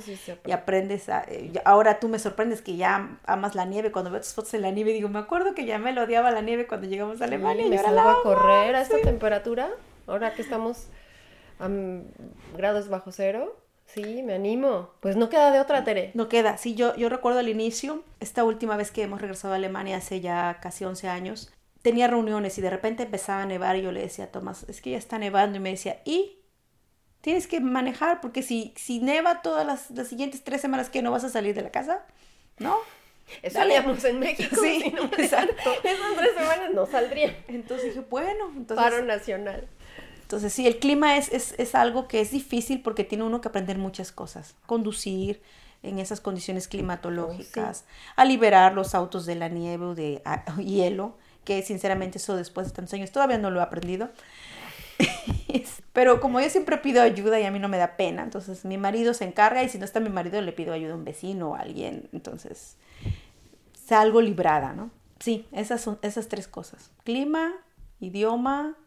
y 0.46 0.52
aprendes 0.52 1.10
a... 1.10 1.24
Eh, 1.28 1.54
ahora 1.66 2.00
tú 2.00 2.10
me 2.10 2.20
sorprendes 2.20 2.62
que 2.62 2.76
ya 2.76 3.18
amas 3.26 3.56
la 3.56 3.66
nieve, 3.66 3.92
cuando 3.92 4.12
veo 4.12 4.20
tus 4.22 4.34
fotos 4.34 4.54
en 4.54 4.62
la 4.62 4.70
nieve 4.70 4.94
digo, 4.94 5.10
me 5.10 5.18
acuerdo 5.18 5.56
que 5.56 5.66
ya 5.66 5.80
me 5.80 5.94
lo 5.94 6.04
odiaba 6.04 6.30
la 6.30 6.42
nieve 6.42 6.68
cuando 6.68 6.86
llegamos 6.86 7.20
a 7.22 7.24
Alemania. 7.24 7.66
y 7.66 7.76
ahora 7.76 7.92
la 7.92 8.12
a 8.12 8.16
correr 8.22 8.76
a 8.76 8.82
esta 8.82 9.00
temperatura, 9.02 9.70
ahora 10.06 10.36
que 10.36 10.44
estamos 10.44 10.90
a 11.60 11.70
grados 12.58 12.90
bajo 12.90 13.12
cero. 13.12 13.58
Sí, 13.86 14.22
me 14.24 14.36
animo. 14.36 14.92
Pues 15.00 15.16
no 15.16 15.30
queda 15.30 15.52
de 15.52 15.60
otra, 15.60 15.84
Tere. 15.84 16.12
No 16.14 16.30
queda. 16.30 16.58
Sí, 16.58 16.76
yo, 16.76 16.96
yo 16.96 17.10
recuerdo 17.10 17.40
al 17.40 17.50
inicio, 17.50 18.04
esta 18.20 18.44
última 18.44 18.78
vez 18.78 18.92
que 18.92 19.02
hemos 19.02 19.20
regresado 19.20 19.54
a 19.54 19.58
Alemania 19.58 19.98
hace 19.98 20.22
ya 20.22 20.60
casi 20.62 20.86
11 20.86 21.08
años, 21.08 21.52
tenía 21.82 22.08
reuniones 22.08 22.58
y 22.58 22.62
de 22.62 22.70
repente 22.70 23.04
empezaba 23.04 23.42
a 23.42 23.46
nevar 23.46 23.78
y 23.78 23.82
yo 23.82 23.92
le 23.92 24.02
decía 24.02 24.26
a 24.26 24.32
Tomás, 24.32 24.64
es 24.70 24.82
que 24.82 24.92
ya 24.92 24.98
está 24.98 25.18
nevando 25.18 25.58
y 25.58 25.62
me 25.62 25.72
decía, 25.72 26.02
¿y? 26.06 26.36
Tienes 27.22 27.48
que 27.48 27.60
manejar 27.60 28.22
porque 28.22 28.44
si, 28.44 28.74
si 28.78 29.00
neva 29.00 29.42
todas 29.42 29.66
las, 29.66 29.90
las 29.92 30.08
siguientes 30.08 30.44
tres 30.44 30.62
semanas 30.62 30.90
que 30.90 31.02
no 31.02 31.12
vas 31.12 31.24
a 31.24 31.30
salir 31.30 31.56
de 31.56 31.64
la 31.64 31.72
casa, 31.72 32.06
¿no? 32.60 32.78
Salíamos 33.50 34.04
en 34.06 34.20
México. 34.20 34.56
Sí, 34.62 34.94
exacto. 35.18 35.72
Esas 35.84 36.16
tres 36.18 36.34
semanas 36.38 36.72
no 36.74 36.86
saldría. 36.86 37.36
Entonces 37.48 37.96
dije, 37.96 38.06
bueno, 38.10 38.52
entonces... 38.56 38.78
Paro 38.84 39.04
nacional. 39.04 39.68
Entonces, 40.30 40.54
sí, 40.54 40.68
el 40.68 40.78
clima 40.78 41.18
es, 41.18 41.34
es, 41.34 41.56
es, 41.58 41.74
algo 41.74 42.08
que 42.08 42.22
es 42.22 42.30
difícil 42.30 42.84
porque 42.84 43.04
tiene 43.04 43.24
uno 43.24 43.42
que 43.42 43.48
aprender 43.48 43.80
muchas 43.80 44.12
cosas. 44.12 44.54
Conducir 44.68 45.42
en 45.82 45.98
esas 45.98 46.22
condiciones 46.22 46.68
climatológicas, 46.68 47.86
a 48.16 48.26
liberar 48.26 48.76
los 48.76 48.94
autos 48.94 49.26
de 49.26 49.34
la 49.34 49.48
nieve 49.50 49.86
o 49.86 49.96
de 49.96 50.22
hielo, 50.64 51.18
que 51.46 51.64
sinceramente 51.64 52.20
eso 52.20 52.36
después 52.36 52.68
de 52.68 52.74
tantos 52.74 52.94
años 52.94 53.12
todavía 53.12 53.40
no 53.40 53.50
lo 53.50 53.60
he 53.60 53.64
aprendido. 53.64 54.12
Pero 55.94 56.22
como 56.22 56.40
yo 56.40 56.50
siempre 56.52 56.78
pido 56.78 57.02
ayuda 57.02 57.40
y 57.40 57.46
a 57.46 57.52
mí 57.52 57.58
no 57.58 57.68
me 57.68 57.80
da 57.80 57.98
pena, 57.98 58.22
entonces 58.22 58.66
mi 58.66 58.78
marido 58.78 59.16
se 59.16 59.26
encarga 59.26 59.64
y 59.64 59.70
si 59.70 59.80
no 59.80 59.86
está 59.86 60.00
mi 60.00 60.10
marido 60.10 60.40
le 60.44 60.52
pido 60.52 60.74
ayuda 60.74 60.94
a 60.94 60.98
un 60.98 61.06
vecino 61.06 61.50
o 61.50 61.56
a 61.56 61.62
alguien. 61.62 62.08
Entonces, 62.14 62.78
salgo 63.74 64.22
librada, 64.22 64.74
¿no? 64.74 64.92
Sí, 65.20 65.48
esas 65.54 65.82
son 65.82 65.98
esas 66.04 66.28
tres 66.28 66.48
cosas. 66.48 66.92
Clima, 67.04 67.52
idioma 68.00 68.78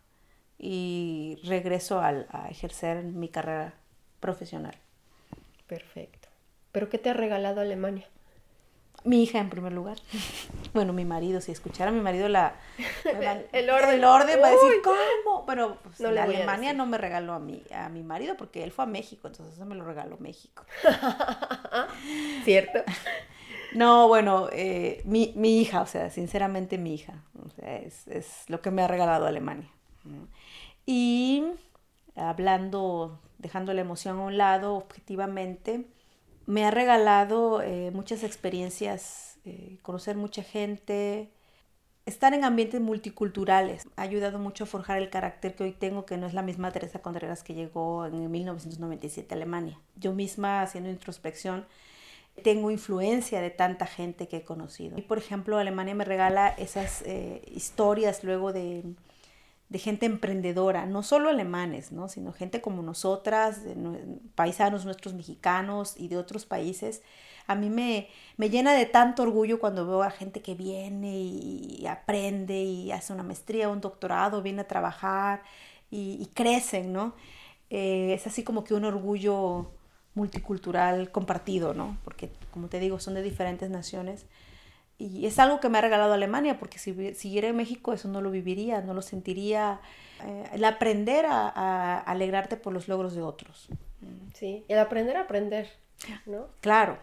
y 0.64 1.40
regreso 1.42 2.00
al, 2.00 2.28
a 2.30 2.48
ejercer 2.48 3.02
mi 3.02 3.28
carrera 3.28 3.74
profesional. 4.20 4.76
Perfecto. 5.66 6.28
¿Pero 6.70 6.88
qué 6.88 6.98
te 6.98 7.10
ha 7.10 7.14
regalado 7.14 7.60
Alemania? 7.60 8.06
Mi 9.04 9.24
hija 9.24 9.40
en 9.40 9.50
primer 9.50 9.72
lugar. 9.72 9.98
Bueno, 10.72 10.94
mi 10.94 11.04
marido, 11.04 11.42
si 11.42 11.52
escuchara 11.52 11.90
a 11.90 11.92
mi 11.92 12.00
marido 12.00 12.30
la... 12.30 12.54
el, 13.52 13.68
orden. 13.68 13.96
El 13.96 14.04
orden 14.04 14.40
va 14.42 14.46
a 14.46 14.50
decir, 14.52 14.80
¿cómo? 14.82 15.44
Pero 15.44 15.76
pues, 15.82 16.00
la 16.00 16.22
Alemania 16.22 16.72
no 16.72 16.86
me 16.86 16.96
regaló 16.96 17.34
a 17.34 17.38
mi, 17.38 17.62
a 17.74 17.90
mi 17.90 18.02
marido 18.02 18.38
porque 18.38 18.64
él 18.64 18.72
fue 18.72 18.84
a 18.84 18.86
México, 18.86 19.28
entonces 19.28 19.56
eso 19.56 19.66
me 19.66 19.74
lo 19.74 19.84
regaló 19.84 20.16
México. 20.16 20.64
¿Cierto? 22.44 22.84
No, 23.74 24.08
bueno, 24.08 24.48
eh, 24.50 25.02
mi, 25.04 25.34
mi, 25.36 25.60
hija, 25.60 25.82
o 25.82 25.86
sea, 25.86 26.08
sinceramente 26.08 26.78
mi 26.78 26.94
hija. 26.94 27.22
O 27.44 27.50
sea, 27.50 27.76
es, 27.76 28.08
es 28.08 28.44
lo 28.48 28.62
que 28.62 28.70
me 28.70 28.82
ha 28.82 28.88
regalado 28.88 29.26
Alemania. 29.26 29.68
Y 30.86 31.44
hablando, 32.14 33.20
dejando 33.38 33.72
la 33.74 33.80
emoción 33.80 34.18
a 34.18 34.22
un 34.22 34.38
lado, 34.38 34.74
objetivamente, 34.74 35.86
me 36.46 36.64
ha 36.64 36.70
regalado 36.70 37.62
eh, 37.62 37.90
muchas 37.92 38.24
experiencias, 38.24 39.38
eh, 39.44 39.78
conocer 39.82 40.16
mucha 40.16 40.42
gente, 40.42 41.30
estar 42.06 42.34
en 42.34 42.44
ambientes 42.44 42.80
multiculturales. 42.80 43.86
Ha 43.96 44.02
ayudado 44.02 44.38
mucho 44.38 44.64
a 44.64 44.66
forjar 44.66 44.98
el 44.98 45.10
carácter 45.10 45.54
que 45.54 45.64
hoy 45.64 45.72
tengo, 45.72 46.04
que 46.04 46.16
no 46.16 46.26
es 46.26 46.34
la 46.34 46.42
misma 46.42 46.72
Teresa 46.72 47.00
Contreras 47.00 47.42
que 47.42 47.54
llegó 47.54 48.06
en 48.06 48.30
1997 48.30 49.34
a 49.34 49.36
Alemania. 49.36 49.78
Yo 49.96 50.12
misma, 50.12 50.62
haciendo 50.62 50.90
introspección, 50.90 51.66
tengo 52.42 52.70
influencia 52.70 53.40
de 53.40 53.50
tanta 53.50 53.86
gente 53.86 54.26
que 54.26 54.38
he 54.38 54.44
conocido. 54.44 54.98
Y 54.98 55.02
por 55.02 55.18
ejemplo, 55.18 55.58
Alemania 55.58 55.94
me 55.94 56.04
regala 56.04 56.48
esas 56.48 57.02
eh, 57.02 57.42
historias 57.46 58.24
luego 58.24 58.52
de 58.52 58.82
de 59.72 59.78
gente 59.78 60.04
emprendedora, 60.04 60.84
no 60.84 61.02
solo 61.02 61.30
alemanes, 61.30 61.92
¿no? 61.92 62.06
sino 62.10 62.34
gente 62.34 62.60
como 62.60 62.82
nosotras, 62.82 63.62
paisanos 64.34 64.84
nuestros 64.84 65.14
mexicanos 65.14 65.94
y 65.96 66.08
de 66.08 66.18
otros 66.18 66.44
países. 66.44 67.00
A 67.46 67.54
mí 67.54 67.70
me, 67.70 68.08
me 68.36 68.50
llena 68.50 68.74
de 68.74 68.84
tanto 68.84 69.22
orgullo 69.22 69.58
cuando 69.58 69.86
veo 69.86 70.02
a 70.02 70.10
gente 70.10 70.42
que 70.42 70.54
viene 70.54 71.16
y, 71.16 71.86
aprende 71.86 72.62
y 72.62 72.92
hace 72.92 73.14
una 73.14 73.22
maestría, 73.22 73.70
un 73.70 73.80
doctorado, 73.80 74.42
viene 74.42 74.60
a 74.60 74.68
trabajar 74.68 75.42
y, 75.90 76.28
crecen, 76.34 76.92
¿no? 76.92 77.14
Eh, 77.70 78.12
es 78.12 78.26
así 78.26 78.44
como 78.44 78.64
que 78.64 78.74
un 78.74 78.84
orgullo 78.84 79.70
multicultural 80.14 81.10
compartido, 81.10 81.72
¿no? 81.72 81.96
Porque, 82.04 82.30
como 82.50 82.68
te 82.68 82.78
digo, 82.78 83.00
son 83.00 83.14
de 83.14 83.22
diferentes 83.22 83.70
naciones 83.70 84.26
y 85.02 85.26
es 85.26 85.38
algo 85.38 85.60
que 85.60 85.68
me 85.68 85.78
ha 85.78 85.80
regalado 85.80 86.12
Alemania, 86.12 86.58
porque 86.58 86.78
si 86.78 87.14
siguiera 87.14 87.48
en 87.48 87.56
México 87.56 87.92
eso 87.92 88.08
no 88.08 88.20
lo 88.20 88.30
viviría, 88.30 88.80
no 88.80 88.94
lo 88.94 89.02
sentiría. 89.02 89.80
Eh, 90.24 90.44
el 90.52 90.64
aprender 90.64 91.26
a, 91.26 91.98
alegrarte 91.98 92.56
por 92.56 92.72
los 92.72 92.88
logros 92.88 93.14
de 93.14 93.22
otros. 93.22 93.68
Sí, 94.34 94.64
el 94.68 94.78
aprender 94.78 95.16
a 95.16 95.22
aprender, 95.22 95.68
¿no? 96.26 96.46
Claro, 96.60 96.98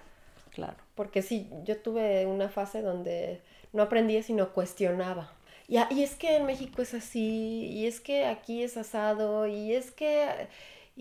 claro. 0.51 0.77
Porque 0.95 1.21
sí, 1.21 1.49
yo 1.63 1.77
tuve 1.77 2.25
una 2.25 2.49
fase 2.49 2.81
donde 2.81 3.41
no 3.73 3.83
aprendía, 3.83 4.23
sino 4.23 4.53
cuestionaba. 4.53 5.31
Y, 5.67 5.77
y 5.93 6.03
es 6.03 6.15
que 6.15 6.37
en 6.37 6.45
México 6.45 6.81
es 6.81 6.93
así, 6.93 7.67
y 7.67 7.85
es 7.85 7.99
que 7.99 8.25
aquí 8.25 8.63
es 8.63 8.77
asado, 8.77 9.45
y 9.47 9.73
es 9.73 9.91
que 9.91 10.47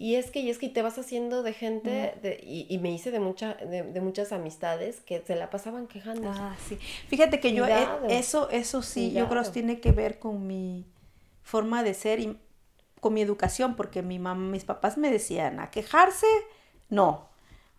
y 0.00 0.14
es 0.14 0.30
que, 0.30 0.38
y 0.38 0.48
es 0.48 0.58
que 0.58 0.68
te 0.68 0.80
vas 0.80 0.96
haciendo 0.96 1.42
de 1.42 1.52
gente, 1.52 2.14
de, 2.22 2.38
y, 2.40 2.78
me 2.78 2.92
hice 2.92 3.10
de, 3.10 3.18
mucha, 3.18 3.54
de, 3.54 4.00
muchas 4.00 4.30
amistades 4.30 5.00
que 5.00 5.24
se 5.26 5.34
la 5.34 5.50
pasaban 5.50 5.88
quejando. 5.88 6.30
Ah, 6.32 6.54
sí. 6.68 6.78
Fíjate 7.08 7.40
que 7.40 7.52
yo, 7.52 7.66
eh, 7.66 7.84
eso, 8.08 8.48
eso 8.50 8.80
sí, 8.82 9.10
yo 9.10 9.28
creo 9.28 9.42
que 9.42 9.50
tiene 9.50 9.80
que 9.80 9.90
ver 9.90 10.20
con 10.20 10.46
mi 10.46 10.86
forma 11.42 11.82
de 11.82 11.94
ser 11.94 12.20
y 12.20 12.38
con 13.00 13.12
mi 13.12 13.22
educación, 13.22 13.74
porque 13.74 14.02
mi 14.02 14.20
mamá, 14.20 14.48
mis 14.48 14.64
papás 14.64 14.98
me 14.98 15.10
decían, 15.10 15.58
a 15.58 15.72
quejarse, 15.72 16.28
no. 16.88 17.26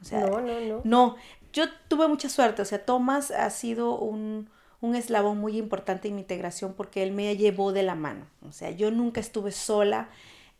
O 0.02 0.04
sea, 0.04 0.20
no, 0.20 0.42
no, 0.42 0.60
no. 0.60 0.82
No, 0.84 1.16
yo 1.54 1.68
tuve 1.88 2.10
mucha 2.10 2.28
suerte, 2.28 2.62
o 2.62 2.66
sea, 2.66 2.84
Tomás 2.84 3.32
ha 3.32 3.50
sido 3.50 3.98
un, 3.98 4.50
un 4.82 4.96
eslabón 4.96 5.38
muy 5.38 5.58
importante 5.58 6.10
en 6.10 6.16
mi 6.16 6.22
integración 6.24 6.74
porque 6.74 7.02
él 7.02 7.14
me 7.14 7.38
llevó 7.38 7.72
de 7.72 7.84
la 7.84 7.96
mano. 7.96 8.26
O 8.46 8.52
sea, 8.52 8.72
yo 8.72 8.92
nunca 8.92 9.22
estuve 9.22 9.54
sola 9.54 10.10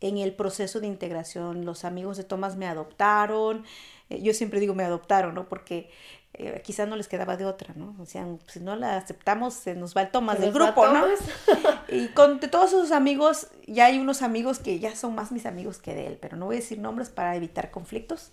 en 0.00 0.18
el 0.18 0.32
proceso 0.32 0.80
de 0.80 0.86
integración. 0.86 1.64
Los 1.64 1.84
amigos 1.84 2.16
de 2.16 2.24
Tomás 2.24 2.56
me 2.56 2.66
adoptaron. 2.66 3.64
Eh, 4.08 4.22
yo 4.22 4.34
siempre 4.34 4.60
digo 4.60 4.74
me 4.74 4.84
adoptaron, 4.84 5.34
¿no? 5.34 5.48
Porque 5.48 5.90
eh, 6.34 6.62
quizás 6.64 6.88
no 6.88 6.96
les 6.96 7.08
quedaba 7.08 7.36
de 7.36 7.44
otra, 7.44 7.74
¿no? 7.74 7.94
O 7.98 8.06
sea, 8.06 8.26
si 8.46 8.60
no 8.60 8.76
la 8.76 8.96
aceptamos, 8.96 9.54
se 9.54 9.74
nos 9.74 9.96
va 9.96 10.02
el 10.02 10.10
Tomás 10.10 10.40
del 10.40 10.52
grupo, 10.52 10.86
¿no? 10.88 11.04
y 11.88 12.08
con 12.08 12.38
todos 12.40 12.70
sus 12.70 12.92
amigos, 12.92 13.48
ya 13.66 13.86
hay 13.86 13.98
unos 13.98 14.22
amigos 14.22 14.58
que 14.60 14.78
ya 14.78 14.94
son 14.94 15.14
más 15.14 15.32
mis 15.32 15.44
amigos 15.44 15.78
que 15.78 15.94
de 15.94 16.06
él, 16.06 16.18
pero 16.20 16.36
no 16.36 16.46
voy 16.46 16.56
a 16.56 16.60
decir 16.60 16.78
nombres 16.78 17.10
para 17.10 17.34
evitar 17.36 17.70
conflictos. 17.70 18.32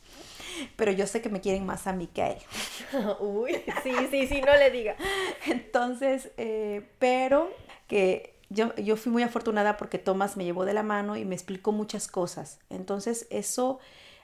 Pero 0.76 0.92
yo 0.92 1.06
sé 1.06 1.22
que 1.22 1.30
me 1.30 1.42
quieren 1.42 1.66
más 1.66 1.86
a 1.88 1.94
mí 1.94 2.08
que 2.08 2.22
a 2.22 2.32
él. 2.32 2.40
Uy, 3.20 3.52
sí, 3.84 3.92
sí, 4.10 4.28
sí, 4.28 4.42
no 4.42 4.56
le 4.56 4.72
diga. 4.72 4.96
Entonces, 5.48 6.32
eh, 6.38 6.88
pero 7.00 7.52
que 7.88 8.37
yo, 8.50 8.74
yo 8.76 8.96
fui 8.96 9.12
muy 9.12 9.24
afortunada 9.24 9.78
porque 9.78 9.98
Tomás 9.98 10.38
me 10.38 10.46
llevó 10.46 10.66
de 10.66 10.74
la 10.74 10.84
mano 10.84 11.16
y 11.18 11.26
me 11.26 11.36
explicó 11.36 11.72
muchas 11.72 12.08
cosas. 12.08 12.60
Entonces 12.70 13.28
eso 13.30 13.80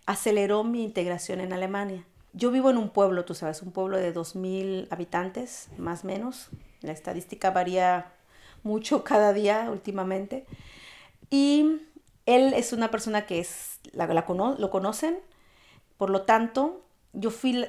aceleró 0.06 0.64
mi 0.64 0.84
integración 0.84 1.42
en 1.42 1.54
Alemania. 1.54 2.06
Yo 2.34 2.50
vivo 2.50 2.70
en 2.70 2.78
un 2.78 2.90
pueblo, 2.90 3.26
tú 3.26 3.36
sabes, 3.36 3.62
un 3.62 3.72
pueblo 3.72 3.98
de 3.98 4.14
2.000 4.14 4.88
habitantes, 4.90 5.70
más 5.78 6.04
o 6.04 6.08
menos. 6.08 6.50
La 6.82 6.92
estadística 6.92 7.52
varía 7.52 8.12
mucho 8.64 9.04
cada 9.06 9.34
día 9.34 9.70
últimamente. 9.72 10.46
Y 11.30 11.82
él 12.26 12.54
es 12.54 12.74
una 12.74 12.92
persona 12.92 13.26
que 13.26 13.40
es, 13.40 13.80
la, 13.92 14.08
lo 14.08 14.70
conocen, 14.70 15.20
por 15.98 16.10
lo 16.10 16.24
tanto, 16.24 16.82
yo 17.14 17.30
fui, 17.30 17.66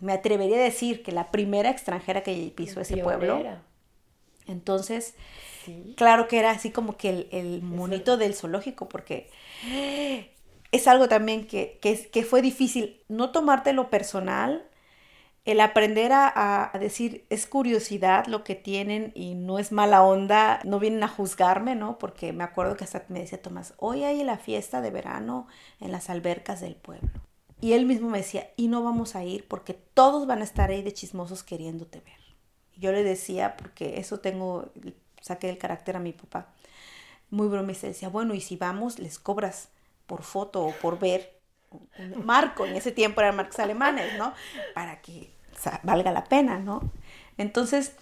me 0.00 0.12
atrevería 0.12 0.56
a 0.56 0.62
decir 0.62 1.02
que 1.02 1.12
la 1.12 1.30
primera 1.30 1.70
extranjera 1.70 2.22
que 2.22 2.52
pisó 2.54 2.80
ese 2.80 2.96
pueblo 2.98 3.42
entonces, 4.48 5.14
claro 5.96 6.28
que 6.28 6.38
era 6.38 6.50
así 6.50 6.70
como 6.70 6.96
que 6.96 7.28
el, 7.30 7.62
monito 7.62 8.16
del 8.16 8.34
zoológico, 8.34 8.88
porque 8.88 9.30
es 10.72 10.88
algo 10.88 11.08
también 11.08 11.46
que, 11.46 11.78
que, 11.80 12.24
fue 12.24 12.42
difícil 12.42 13.02
no 13.08 13.30
tomártelo 13.30 13.90
personal, 13.90 14.64
el 15.44 15.60
aprender 15.60 16.12
a, 16.12 16.70
a, 16.74 16.78
decir 16.78 17.24
es 17.30 17.46
curiosidad 17.46 18.26
lo 18.26 18.44
que 18.44 18.54
tienen 18.54 19.12
y 19.14 19.34
no 19.34 19.58
es 19.58 19.72
mala 19.72 20.02
onda, 20.02 20.60
no 20.64 20.78
vienen 20.78 21.02
a 21.02 21.08
juzgarme, 21.08 21.74
¿no? 21.74 21.98
Porque 21.98 22.32
me 22.34 22.44
acuerdo 22.44 22.76
que 22.76 22.84
hasta 22.84 23.04
me 23.08 23.20
decía 23.20 23.40
Tomás, 23.40 23.72
hoy 23.78 24.04
hay 24.04 24.22
la 24.24 24.36
fiesta 24.36 24.82
de 24.82 24.90
verano 24.90 25.46
en 25.80 25.92
las 25.92 26.10
albercas 26.10 26.60
del 26.60 26.74
pueblo. 26.74 27.08
Y 27.60 27.72
él 27.72 27.86
mismo 27.86 28.08
me 28.10 28.18
decía, 28.18 28.50
y 28.56 28.68
no 28.68 28.82
vamos 28.82 29.16
a 29.16 29.24
ir 29.24 29.48
porque 29.48 29.74
todos 29.74 30.26
van 30.26 30.40
a 30.40 30.44
estar 30.44 30.70
ahí 30.70 30.82
de 30.82 30.92
chismosos 30.92 31.42
queriéndote 31.42 32.00
ver. 32.00 32.27
Yo 32.78 32.92
le 32.92 33.02
decía, 33.02 33.56
porque 33.56 33.98
eso 33.98 34.20
tengo, 34.20 34.70
saqué 35.20 35.48
el 35.50 35.58
carácter 35.58 35.96
a 35.96 36.00
mi 36.00 36.12
papá, 36.12 36.48
muy 37.30 37.48
bromista, 37.48 37.86
decía, 37.86 38.08
bueno, 38.08 38.34
y 38.34 38.40
si 38.40 38.56
vamos, 38.56 38.98
les 38.98 39.18
cobras 39.18 39.68
por 40.06 40.22
foto 40.22 40.64
o 40.64 40.72
por 40.72 40.98
ver 40.98 41.38
marco, 42.24 42.64
en 42.64 42.76
ese 42.76 42.92
tiempo 42.92 43.20
eran 43.20 43.36
marcos 43.36 43.58
alemanes, 43.58 44.16
¿no? 44.16 44.32
Para 44.74 45.00
que 45.00 45.30
valga 45.82 46.12
la 46.12 46.24
pena, 46.24 46.58
¿no? 46.58 46.90
Entonces, 47.36 47.92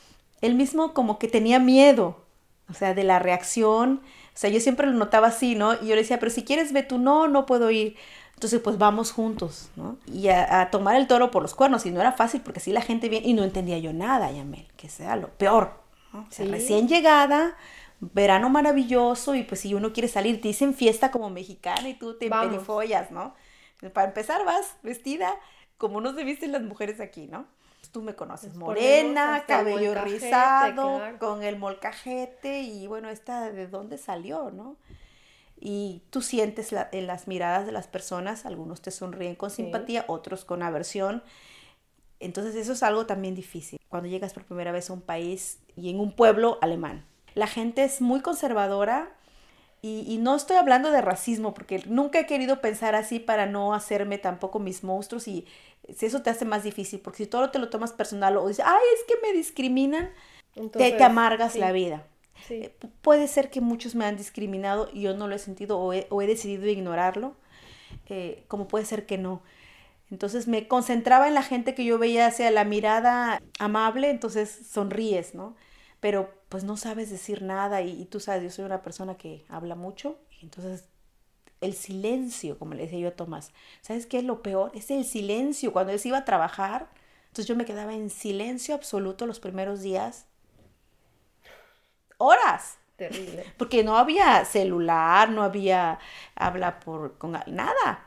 él 0.41 0.55
mismo 0.55 0.95
como 0.95 1.19
que 1.19 1.29
tenía 1.29 1.59
miedo, 1.59 2.25
o 2.69 2.75
sea, 2.75 2.95
de 2.95 3.05
la 3.05 3.19
reacción, 3.19 4.03
o 4.35 4.39
sea, 4.39 4.51
yo 4.51 4.61
siempre 4.61 4.87
lo 4.87 4.93
notaba 4.93 5.29
así, 5.29 5.55
¿no? 5.55 5.75
Y 5.75 5.89
yo 5.89 5.95
le 5.95 6.03
decía, 6.03 6.19
pero 6.19 6.31
si 6.31 6.45
quieres 6.45 6.73
ve 6.73 6.83
tú, 6.83 6.99
no, 6.99 7.29
no 7.29 7.47
puedo 7.47 7.71
ir. 7.71 7.97
Entonces, 8.37 8.61
pues 8.61 8.77
vamos 8.77 9.13
juntos, 9.13 9.71
¿no? 9.77 9.97
Y 10.07 10.29
a, 10.29 10.69
tomar 10.71 10.97
el 10.97 11.07
toro 11.07 11.31
por 11.31 11.41
los 11.41 11.55
cuernos, 11.55 11.87
y 11.87 11.91
no 11.91 12.03
era 12.03 12.13
fácil 12.13 12.43
porque 12.43 12.61
así 12.61 12.71
la 12.71 12.83
gente 12.83 13.09
viene, 13.09 13.27
y 13.27 13.33
no 13.33 13.45
entendía 13.45 13.79
yo 13.79 13.95
nada, 13.95 14.31
Yamel, 14.31 14.69
que 14.77 14.91
sea 14.91 15.17
lo 15.17 15.29
peor, 15.29 15.73
¿no? 16.13 16.27
O 16.29 16.31
sea, 16.31 16.47
recién 16.47 16.87
llegada, 16.87 17.57
verano 17.99 18.51
maravilloso, 18.51 19.35
y 19.35 19.43
pues 19.43 19.63
si 19.63 19.73
uno 19.73 19.95
quiere 19.95 20.09
salir, 20.09 20.43
te 20.43 20.49
dicen 20.49 20.75
fiesta 20.75 21.11
como 21.11 21.31
mexicana 21.31 21.89
y 21.89 21.95
tú 21.95 22.19
te 22.19 22.27
emperifollas, 22.27 23.11
¿no? 23.11 23.35
Para 23.95 24.09
empezar, 24.09 24.45
vas 24.45 24.77
vestida 24.83 25.33
como 25.79 26.03
no 26.03 26.15
se 26.15 26.23
visten 26.23 26.53
las 26.53 26.63
mujeres 26.63 27.01
aquí, 27.01 27.27
¿no? 27.27 27.47
Tú 27.91 28.03
me 28.03 28.15
conoces, 28.15 28.55
morena, 28.55 29.45
cabello 29.47 29.95
rizado, 29.95 31.01
con 31.19 31.43
el 31.43 31.59
molcajete 31.59 32.61
y 32.61 32.87
bueno, 32.87 33.09
esta 33.09 33.51
de 33.51 33.67
dónde 33.67 33.97
salió, 33.97 34.51
¿no? 34.51 34.77
Y 35.59 36.03
tú 36.11 36.23
sientes 36.23 36.75
en 36.93 37.07
las 37.07 37.29
miradas 37.29 37.67
de 37.67 37.73
las 37.73 37.89
personas, 37.89 38.45
algunos 38.45 38.83
te 38.83 38.91
sonríen 38.91 39.35
con 39.35 39.51
simpatía, 39.51 40.05
otros 40.07 40.45
con 40.45 40.63
aversión. 40.63 41.23
Entonces 42.21 42.55
eso 42.55 42.73
es 42.73 42.83
algo 42.83 43.07
también 43.07 43.35
difícil 43.35 43.79
cuando 43.89 44.09
llegas 44.09 44.33
por 44.33 44.45
primera 44.45 44.73
vez 44.73 44.91
a 44.91 44.93
un 44.93 45.01
país 45.01 45.59
y 45.77 45.91
en 45.91 46.01
un 46.01 46.13
pueblo 46.13 46.59
alemán. 46.61 47.05
La 47.35 47.47
gente 47.47 47.85
es 47.85 48.01
muy 48.01 48.21
conservadora, 48.21 49.17
y, 49.83 50.19
no 50.19 50.35
estoy 50.35 50.57
hablando 50.57 50.91
de 50.91 51.01
racismo, 51.01 51.55
porque 51.55 51.83
nunca 51.87 52.19
he 52.19 52.27
querido 52.27 52.61
pensar 52.61 52.97
así 52.97 53.21
para 53.21 53.47
no 53.47 53.73
hacerme 53.73 54.19
tampoco 54.19 54.59
mis 54.59 54.83
monstruos 54.83 55.29
y 55.29 55.47
si 55.95 56.07
eso 56.07 56.23
te 56.23 56.31
hace 56.31 56.45
más 56.45 56.65
difícil, 56.65 56.99
porque 56.99 57.19
si 57.19 57.27
todo 57.27 57.51
te 57.51 57.61
lo 57.61 57.69
tomas 57.69 57.93
personal 57.93 58.37
o 58.37 58.49
dices, 58.49 58.65
ay, 58.67 58.83
es 58.95 59.05
que 59.05 59.15
me 59.23 59.33
discriminan, 59.33 60.11
te, 60.73 61.05
amargas 61.05 61.55
la 61.55 61.71
vida. 61.71 62.05
Eh, 62.51 62.75
puede 63.03 63.29
ser 63.29 63.51
que 63.51 63.61
muchos 63.61 63.95
me 63.95 64.05
han 64.05 64.17
discriminado 64.17 64.89
y 64.93 65.03
yo 65.03 65.15
no 65.15 65.29
lo 65.29 65.35
he 65.35 65.39
sentido 65.39 65.79
o 65.79 65.93
he, 65.93 66.27
decidido 66.27 66.67
ignorarlo, 66.67 67.37
eh, 68.09 68.45
como 68.49 68.69
puede 68.69 68.85
ser 68.85 69.07
que 69.07 69.19
no. 69.19 69.43
Entonces 70.11 70.47
me 70.47 70.69
concentraba 70.69 71.29
en 71.29 71.35
la 71.35 71.43
gente 71.43 71.75
que 71.75 71.85
yo 71.85 71.99
veía 71.99 72.27
hacia 72.27 72.51
la 72.51 72.65
mirada 72.65 73.43
amable, 73.59 74.11
entonces 74.11 74.69
sonríes, 74.71 75.35
¿no? 75.35 75.57
Pero 76.01 76.33
pues 76.49 76.63
no 76.65 76.77
sabes 76.77 77.11
decir 77.11 77.43
nada 77.43 77.83
y, 77.83 78.05
tú 78.05 78.21
sabes, 78.21 78.43
yo 78.45 78.51
soy 78.51 78.65
una 78.65 78.83
persona 78.83 79.17
que 79.17 79.45
habla 79.49 79.75
mucho, 79.75 80.19
entonces 80.43 80.85
el 81.61 81.75
silencio, 81.75 82.59
como 82.59 82.75
le 82.75 82.83
decía 82.83 82.99
yo 83.01 83.09
a 83.09 83.13
Tomás, 83.13 83.53
¿sabes 83.81 84.07
qué 84.07 84.19
es 84.19 84.25
lo 84.25 84.43
peor? 84.43 84.71
Es 84.75 84.91
el 84.91 85.05
silencio. 85.05 85.73
Cuando 85.73 85.93
él 85.93 85.99
se 85.99 86.09
iba 86.09 86.19
a 86.19 86.25
trabajar, 86.25 86.91
entonces 87.29 87.47
yo 87.47 87.57
me 87.57 87.65
quedaba 87.65 87.95
en 87.95 88.11
silencio 88.11 88.75
absoluto 88.75 89.27
los 89.27 89.41
primeros 89.41 89.83
días. 89.83 90.27
Horas. 92.19 92.79
Terrible. 92.97 93.45
Porque 93.59 93.85
no 93.85 93.97
había 93.97 94.45
celular, 94.45 95.31
no 95.31 95.43
había 95.43 95.99
habla 96.35 96.81
por 96.81 97.19
con 97.19 97.33
nada. 97.33 98.07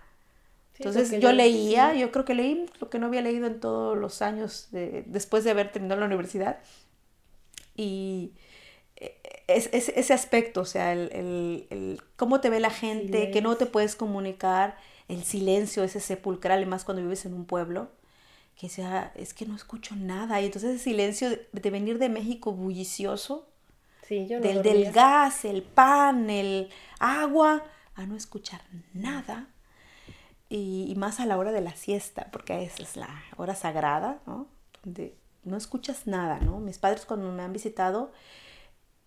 Entonces 0.78 1.20
yo 1.20 1.34
leía, 1.34 1.94
yo 1.94 2.10
creo 2.10 2.24
que 2.24 2.34
leí 2.34 2.66
lo 2.80 2.90
que 2.90 3.00
no 3.00 3.08
había 3.08 3.22
leído 3.22 3.48
en 3.48 3.60
todos 3.60 3.98
los 3.98 4.22
años 4.22 4.70
de, 4.72 5.04
después 5.08 5.44
de 5.44 5.52
haber 5.52 5.74
terminado 5.74 6.00
la 6.00 6.06
universidad 6.06 6.60
y 7.80 8.34
e, 8.98 9.16
es, 9.48 9.70
ese 9.72 10.14
aspecto, 10.14 10.62
o 10.62 10.66
sea, 10.66 10.94
el, 10.94 12.02
cómo 12.18 12.42
te 12.42 12.50
ve 12.50 12.60
la 12.60 12.70
gente, 12.70 13.32
que 13.32 13.42
no 13.42 13.56
te 13.56 13.66
puedes 13.66 13.96
comunicar, 13.96 14.78
el 15.08 15.24
silencio, 15.24 15.84
ese 15.84 16.00
sepulcral, 16.00 16.62
y 16.62 16.66
más 16.66 16.84
cuando 16.86 17.02
vives 17.02 17.26
en 17.26 17.34
un 17.34 17.46
pueblo, 17.46 17.90
que 18.56 18.70
sea, 18.70 19.14
es 19.16 19.34
que 19.34 19.46
no 19.46 19.56
escucho 19.56 19.96
nada. 19.96 20.42
Y 20.42 20.46
entonces 20.46 20.76
ese 20.76 20.84
silencio 20.84 21.30
de, 21.30 21.70
venir 21.72 21.98
de 21.98 22.10
México 22.10 22.52
bullicioso, 22.52 23.49
del, 24.10 24.64
del 24.64 24.92
gas, 24.92 25.46
el 25.46 25.62
pan, 25.62 26.30
el 26.30 26.70
agua, 27.00 27.64
a 27.96 28.06
no 28.06 28.16
escuchar 28.16 28.62
nada. 28.94 29.48
Y, 30.50 30.88
y, 30.90 30.96
más 30.96 31.20
a 31.20 31.28
la 31.28 31.38
hora 31.38 31.52
de 31.52 31.62
la 31.62 31.76
siesta, 31.76 32.28
porque 32.32 32.64
esa 32.64 32.82
es 32.82 32.98
la 32.98 33.24
hora 33.38 33.54
sagrada, 33.54 34.20
¿no? 34.26 34.48
Donde 34.84 35.16
no 35.44 35.58
escuchas 35.58 36.08
nada, 36.08 36.40
¿no? 36.40 36.60
Mis 36.60 36.80
padres 36.80 37.06
cuando 37.06 37.32
me 37.32 37.44
han 37.44 37.54
visitado 37.54 38.12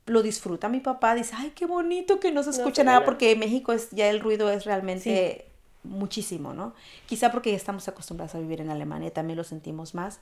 lo 0.07 0.23
disfruta 0.23 0.69
mi 0.69 0.81
papá, 0.81 1.15
dice, 1.15 1.35
ay, 1.37 1.53
qué 1.55 1.67
bonito 1.67 2.19
que 2.19 2.33
no 2.33 2.43
se 2.43 2.51
escucha 2.51 2.83
nada, 2.83 3.05
porque 3.05 3.31
en 3.33 3.39
México 3.39 3.73
es, 3.73 3.91
ya 3.91 4.09
el 4.09 4.21
ruido 4.21 4.51
es 4.51 4.65
realmente 4.65 5.52
muchísimo, 5.85 6.55
¿no? 6.55 6.75
Quizá 7.07 7.33
porque 7.33 7.51
ya 7.51 7.57
estamos 7.57 7.89
acostumbrados 7.89 8.35
a 8.35 8.39
vivir 8.39 8.61
en 8.61 8.71
Alemania, 8.71 9.13
también 9.13 9.37
lo 9.37 9.45
sentimos 9.45 9.95
más, 9.95 10.21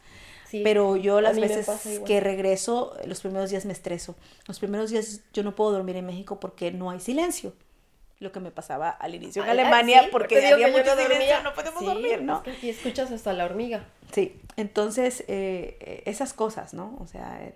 pero 0.51 0.97
yo 0.97 1.21
las 1.21 1.39
veces 1.39 2.01
que 2.07 2.21
regreso, 2.21 2.97
los 3.07 3.21
primeros 3.21 3.51
días 3.51 3.65
me 3.65 3.73
estreso, 3.73 4.17
los 4.47 4.59
primeros 4.59 4.91
días 4.91 5.23
yo 5.33 5.43
no 5.43 5.55
puedo 5.55 5.73
dormir 5.73 5.97
en 5.97 6.07
México 6.07 6.41
porque 6.41 6.73
no 6.73 6.91
hay 6.91 7.01
silencio 7.01 7.53
lo 8.21 8.33
que 8.33 8.41
me 8.41 8.51
pasaba 8.51 8.91
al 8.91 9.15
inicio 9.15 9.43
en 9.43 9.49
Alemania, 9.49 10.09
porque 10.13 10.47
había 10.47 10.69
mucho 10.69 10.95
silencio, 10.95 11.43
no 11.43 11.55
podemos 11.55 11.83
dormir, 11.83 12.23
¿no? 12.23 12.43
y 12.63 12.69
escuchas 12.69 13.11
hasta 13.11 13.33
la 13.33 13.47
hormiga. 13.47 13.87
Sí, 14.13 14.39
entonces 14.57 15.25
eh, 15.27 16.03
esas 16.05 16.35
cosas, 16.35 16.75
¿no? 16.75 16.99
O 17.01 17.07
sea, 17.07 17.51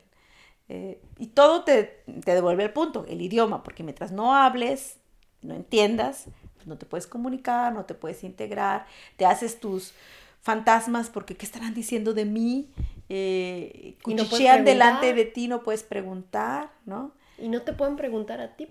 eh, 0.70 1.02
y 1.18 1.26
todo 1.28 1.64
te, 1.64 2.02
te, 2.24 2.34
devuelve 2.34 2.62
el 2.62 2.72
punto, 2.72 3.04
el 3.06 3.20
idioma, 3.20 3.62
porque 3.62 3.82
mientras 3.82 4.10
no 4.10 4.34
hables, 4.34 4.96
no 5.42 5.54
entiendas, 5.54 6.28
no 6.66 6.78
te 6.78 6.86
puedes 6.86 7.06
comunicar, 7.06 7.72
no 7.72 7.84
te 7.84 7.94
puedes 7.94 8.24
integrar, 8.24 8.86
te 9.16 9.26
haces 9.26 9.60
tus 9.60 9.92
fantasmas 10.40 11.10
porque 11.10 11.36
qué 11.36 11.46
estarán 11.46 11.74
diciendo 11.74 12.12
de 12.14 12.24
mí, 12.24 12.68
eh, 13.08 13.96
cuchichean 14.02 14.64
delante 14.64 15.14
de 15.14 15.24
ti, 15.24 15.48
no 15.48 15.62
puedes 15.62 15.82
preguntar, 15.82 16.70
¿no? 16.84 17.12
Y 17.38 17.48
no 17.48 17.62
te 17.62 17.72
pueden 17.72 17.96
preguntar 17.96 18.40
a 18.40 18.56
ti 18.56 18.68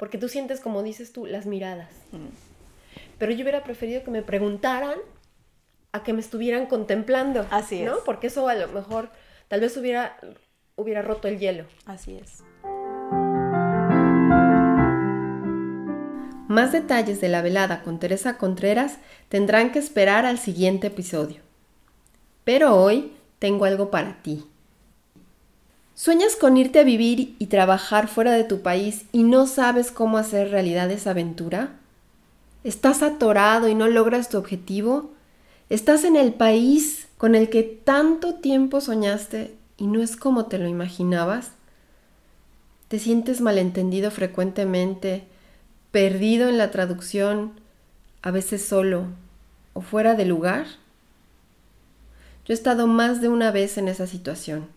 porque 0.00 0.16
tú 0.16 0.30
sientes, 0.30 0.60
como 0.60 0.82
dices 0.82 1.12
tú, 1.12 1.26
las 1.26 1.44
miradas. 1.44 1.90
Mm. 2.12 2.28
Pero 3.18 3.32
yo 3.32 3.42
hubiera 3.42 3.62
preferido 3.62 4.02
que 4.02 4.10
me 4.10 4.22
preguntaran 4.22 4.96
a 5.92 6.02
que 6.02 6.14
me 6.14 6.20
estuvieran 6.20 6.64
contemplando. 6.64 7.46
Así 7.50 7.82
es. 7.82 7.84
¿no? 7.84 7.96
Porque 8.06 8.28
eso 8.28 8.48
a 8.48 8.54
lo 8.54 8.68
mejor 8.68 9.10
tal 9.48 9.60
vez 9.60 9.76
hubiera, 9.76 10.16
hubiera 10.74 11.02
roto 11.02 11.28
el 11.28 11.38
hielo. 11.38 11.66
Así 11.84 12.16
es. 12.16 12.42
Más 16.50 16.72
detalles 16.72 17.20
de 17.20 17.28
la 17.28 17.42
velada 17.42 17.84
con 17.84 18.00
Teresa 18.00 18.36
Contreras 18.36 18.94
tendrán 19.28 19.70
que 19.70 19.78
esperar 19.78 20.26
al 20.26 20.36
siguiente 20.36 20.88
episodio. 20.88 21.42
Pero 22.42 22.74
hoy 22.74 23.12
tengo 23.38 23.66
algo 23.66 23.92
para 23.92 24.20
ti. 24.20 24.44
¿Sueñas 25.94 26.34
con 26.34 26.56
irte 26.56 26.80
a 26.80 26.82
vivir 26.82 27.36
y 27.38 27.46
trabajar 27.46 28.08
fuera 28.08 28.32
de 28.32 28.42
tu 28.42 28.62
país 28.62 29.04
y 29.12 29.22
no 29.22 29.46
sabes 29.46 29.92
cómo 29.92 30.18
hacer 30.18 30.50
realidad 30.50 30.90
esa 30.90 31.10
aventura? 31.10 31.74
¿Estás 32.64 33.04
atorado 33.04 33.68
y 33.68 33.76
no 33.76 33.86
logras 33.86 34.28
tu 34.28 34.36
objetivo? 34.36 35.12
¿Estás 35.68 36.02
en 36.02 36.16
el 36.16 36.34
país 36.34 37.06
con 37.16 37.36
el 37.36 37.48
que 37.48 37.62
tanto 37.62 38.34
tiempo 38.34 38.80
soñaste 38.80 39.54
y 39.76 39.86
no 39.86 40.02
es 40.02 40.16
como 40.16 40.46
te 40.46 40.58
lo 40.58 40.66
imaginabas? 40.66 41.52
¿Te 42.88 42.98
sientes 42.98 43.40
malentendido 43.40 44.10
frecuentemente, 44.10 45.29
perdido 45.90 46.48
en 46.48 46.58
la 46.58 46.70
traducción, 46.70 47.60
a 48.22 48.30
veces 48.30 48.64
solo 48.64 49.06
o 49.72 49.80
fuera 49.80 50.14
de 50.14 50.24
lugar? 50.24 50.66
Yo 52.44 52.52
he 52.52 52.54
estado 52.54 52.86
más 52.86 53.20
de 53.20 53.28
una 53.28 53.50
vez 53.50 53.78
en 53.78 53.88
esa 53.88 54.06
situación 54.06 54.68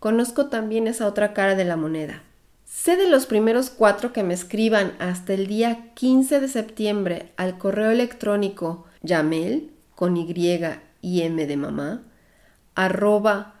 conozco 0.00 0.46
también 0.46 0.88
esa 0.88 1.06
otra 1.06 1.32
cara 1.32 1.54
de 1.54 1.64
la 1.64 1.76
moneda. 1.76 2.22
Sé 2.64 2.96
de 2.96 3.08
los 3.08 3.26
primeros 3.26 3.70
cuatro 3.70 4.12
que 4.12 4.22
me 4.22 4.34
escriban 4.34 4.94
hasta 4.98 5.34
el 5.34 5.46
día 5.46 5.92
15 5.94 6.40
de 6.40 6.48
septiembre 6.48 7.32
al 7.36 7.58
correo 7.58 7.90
electrónico 7.90 8.86
yamel 9.02 9.70
con 9.94 10.16
Y 10.16 10.26
y 11.02 11.22
M 11.22 11.46
de 11.46 11.56
mamá 11.56 12.02
arroba 12.74 13.54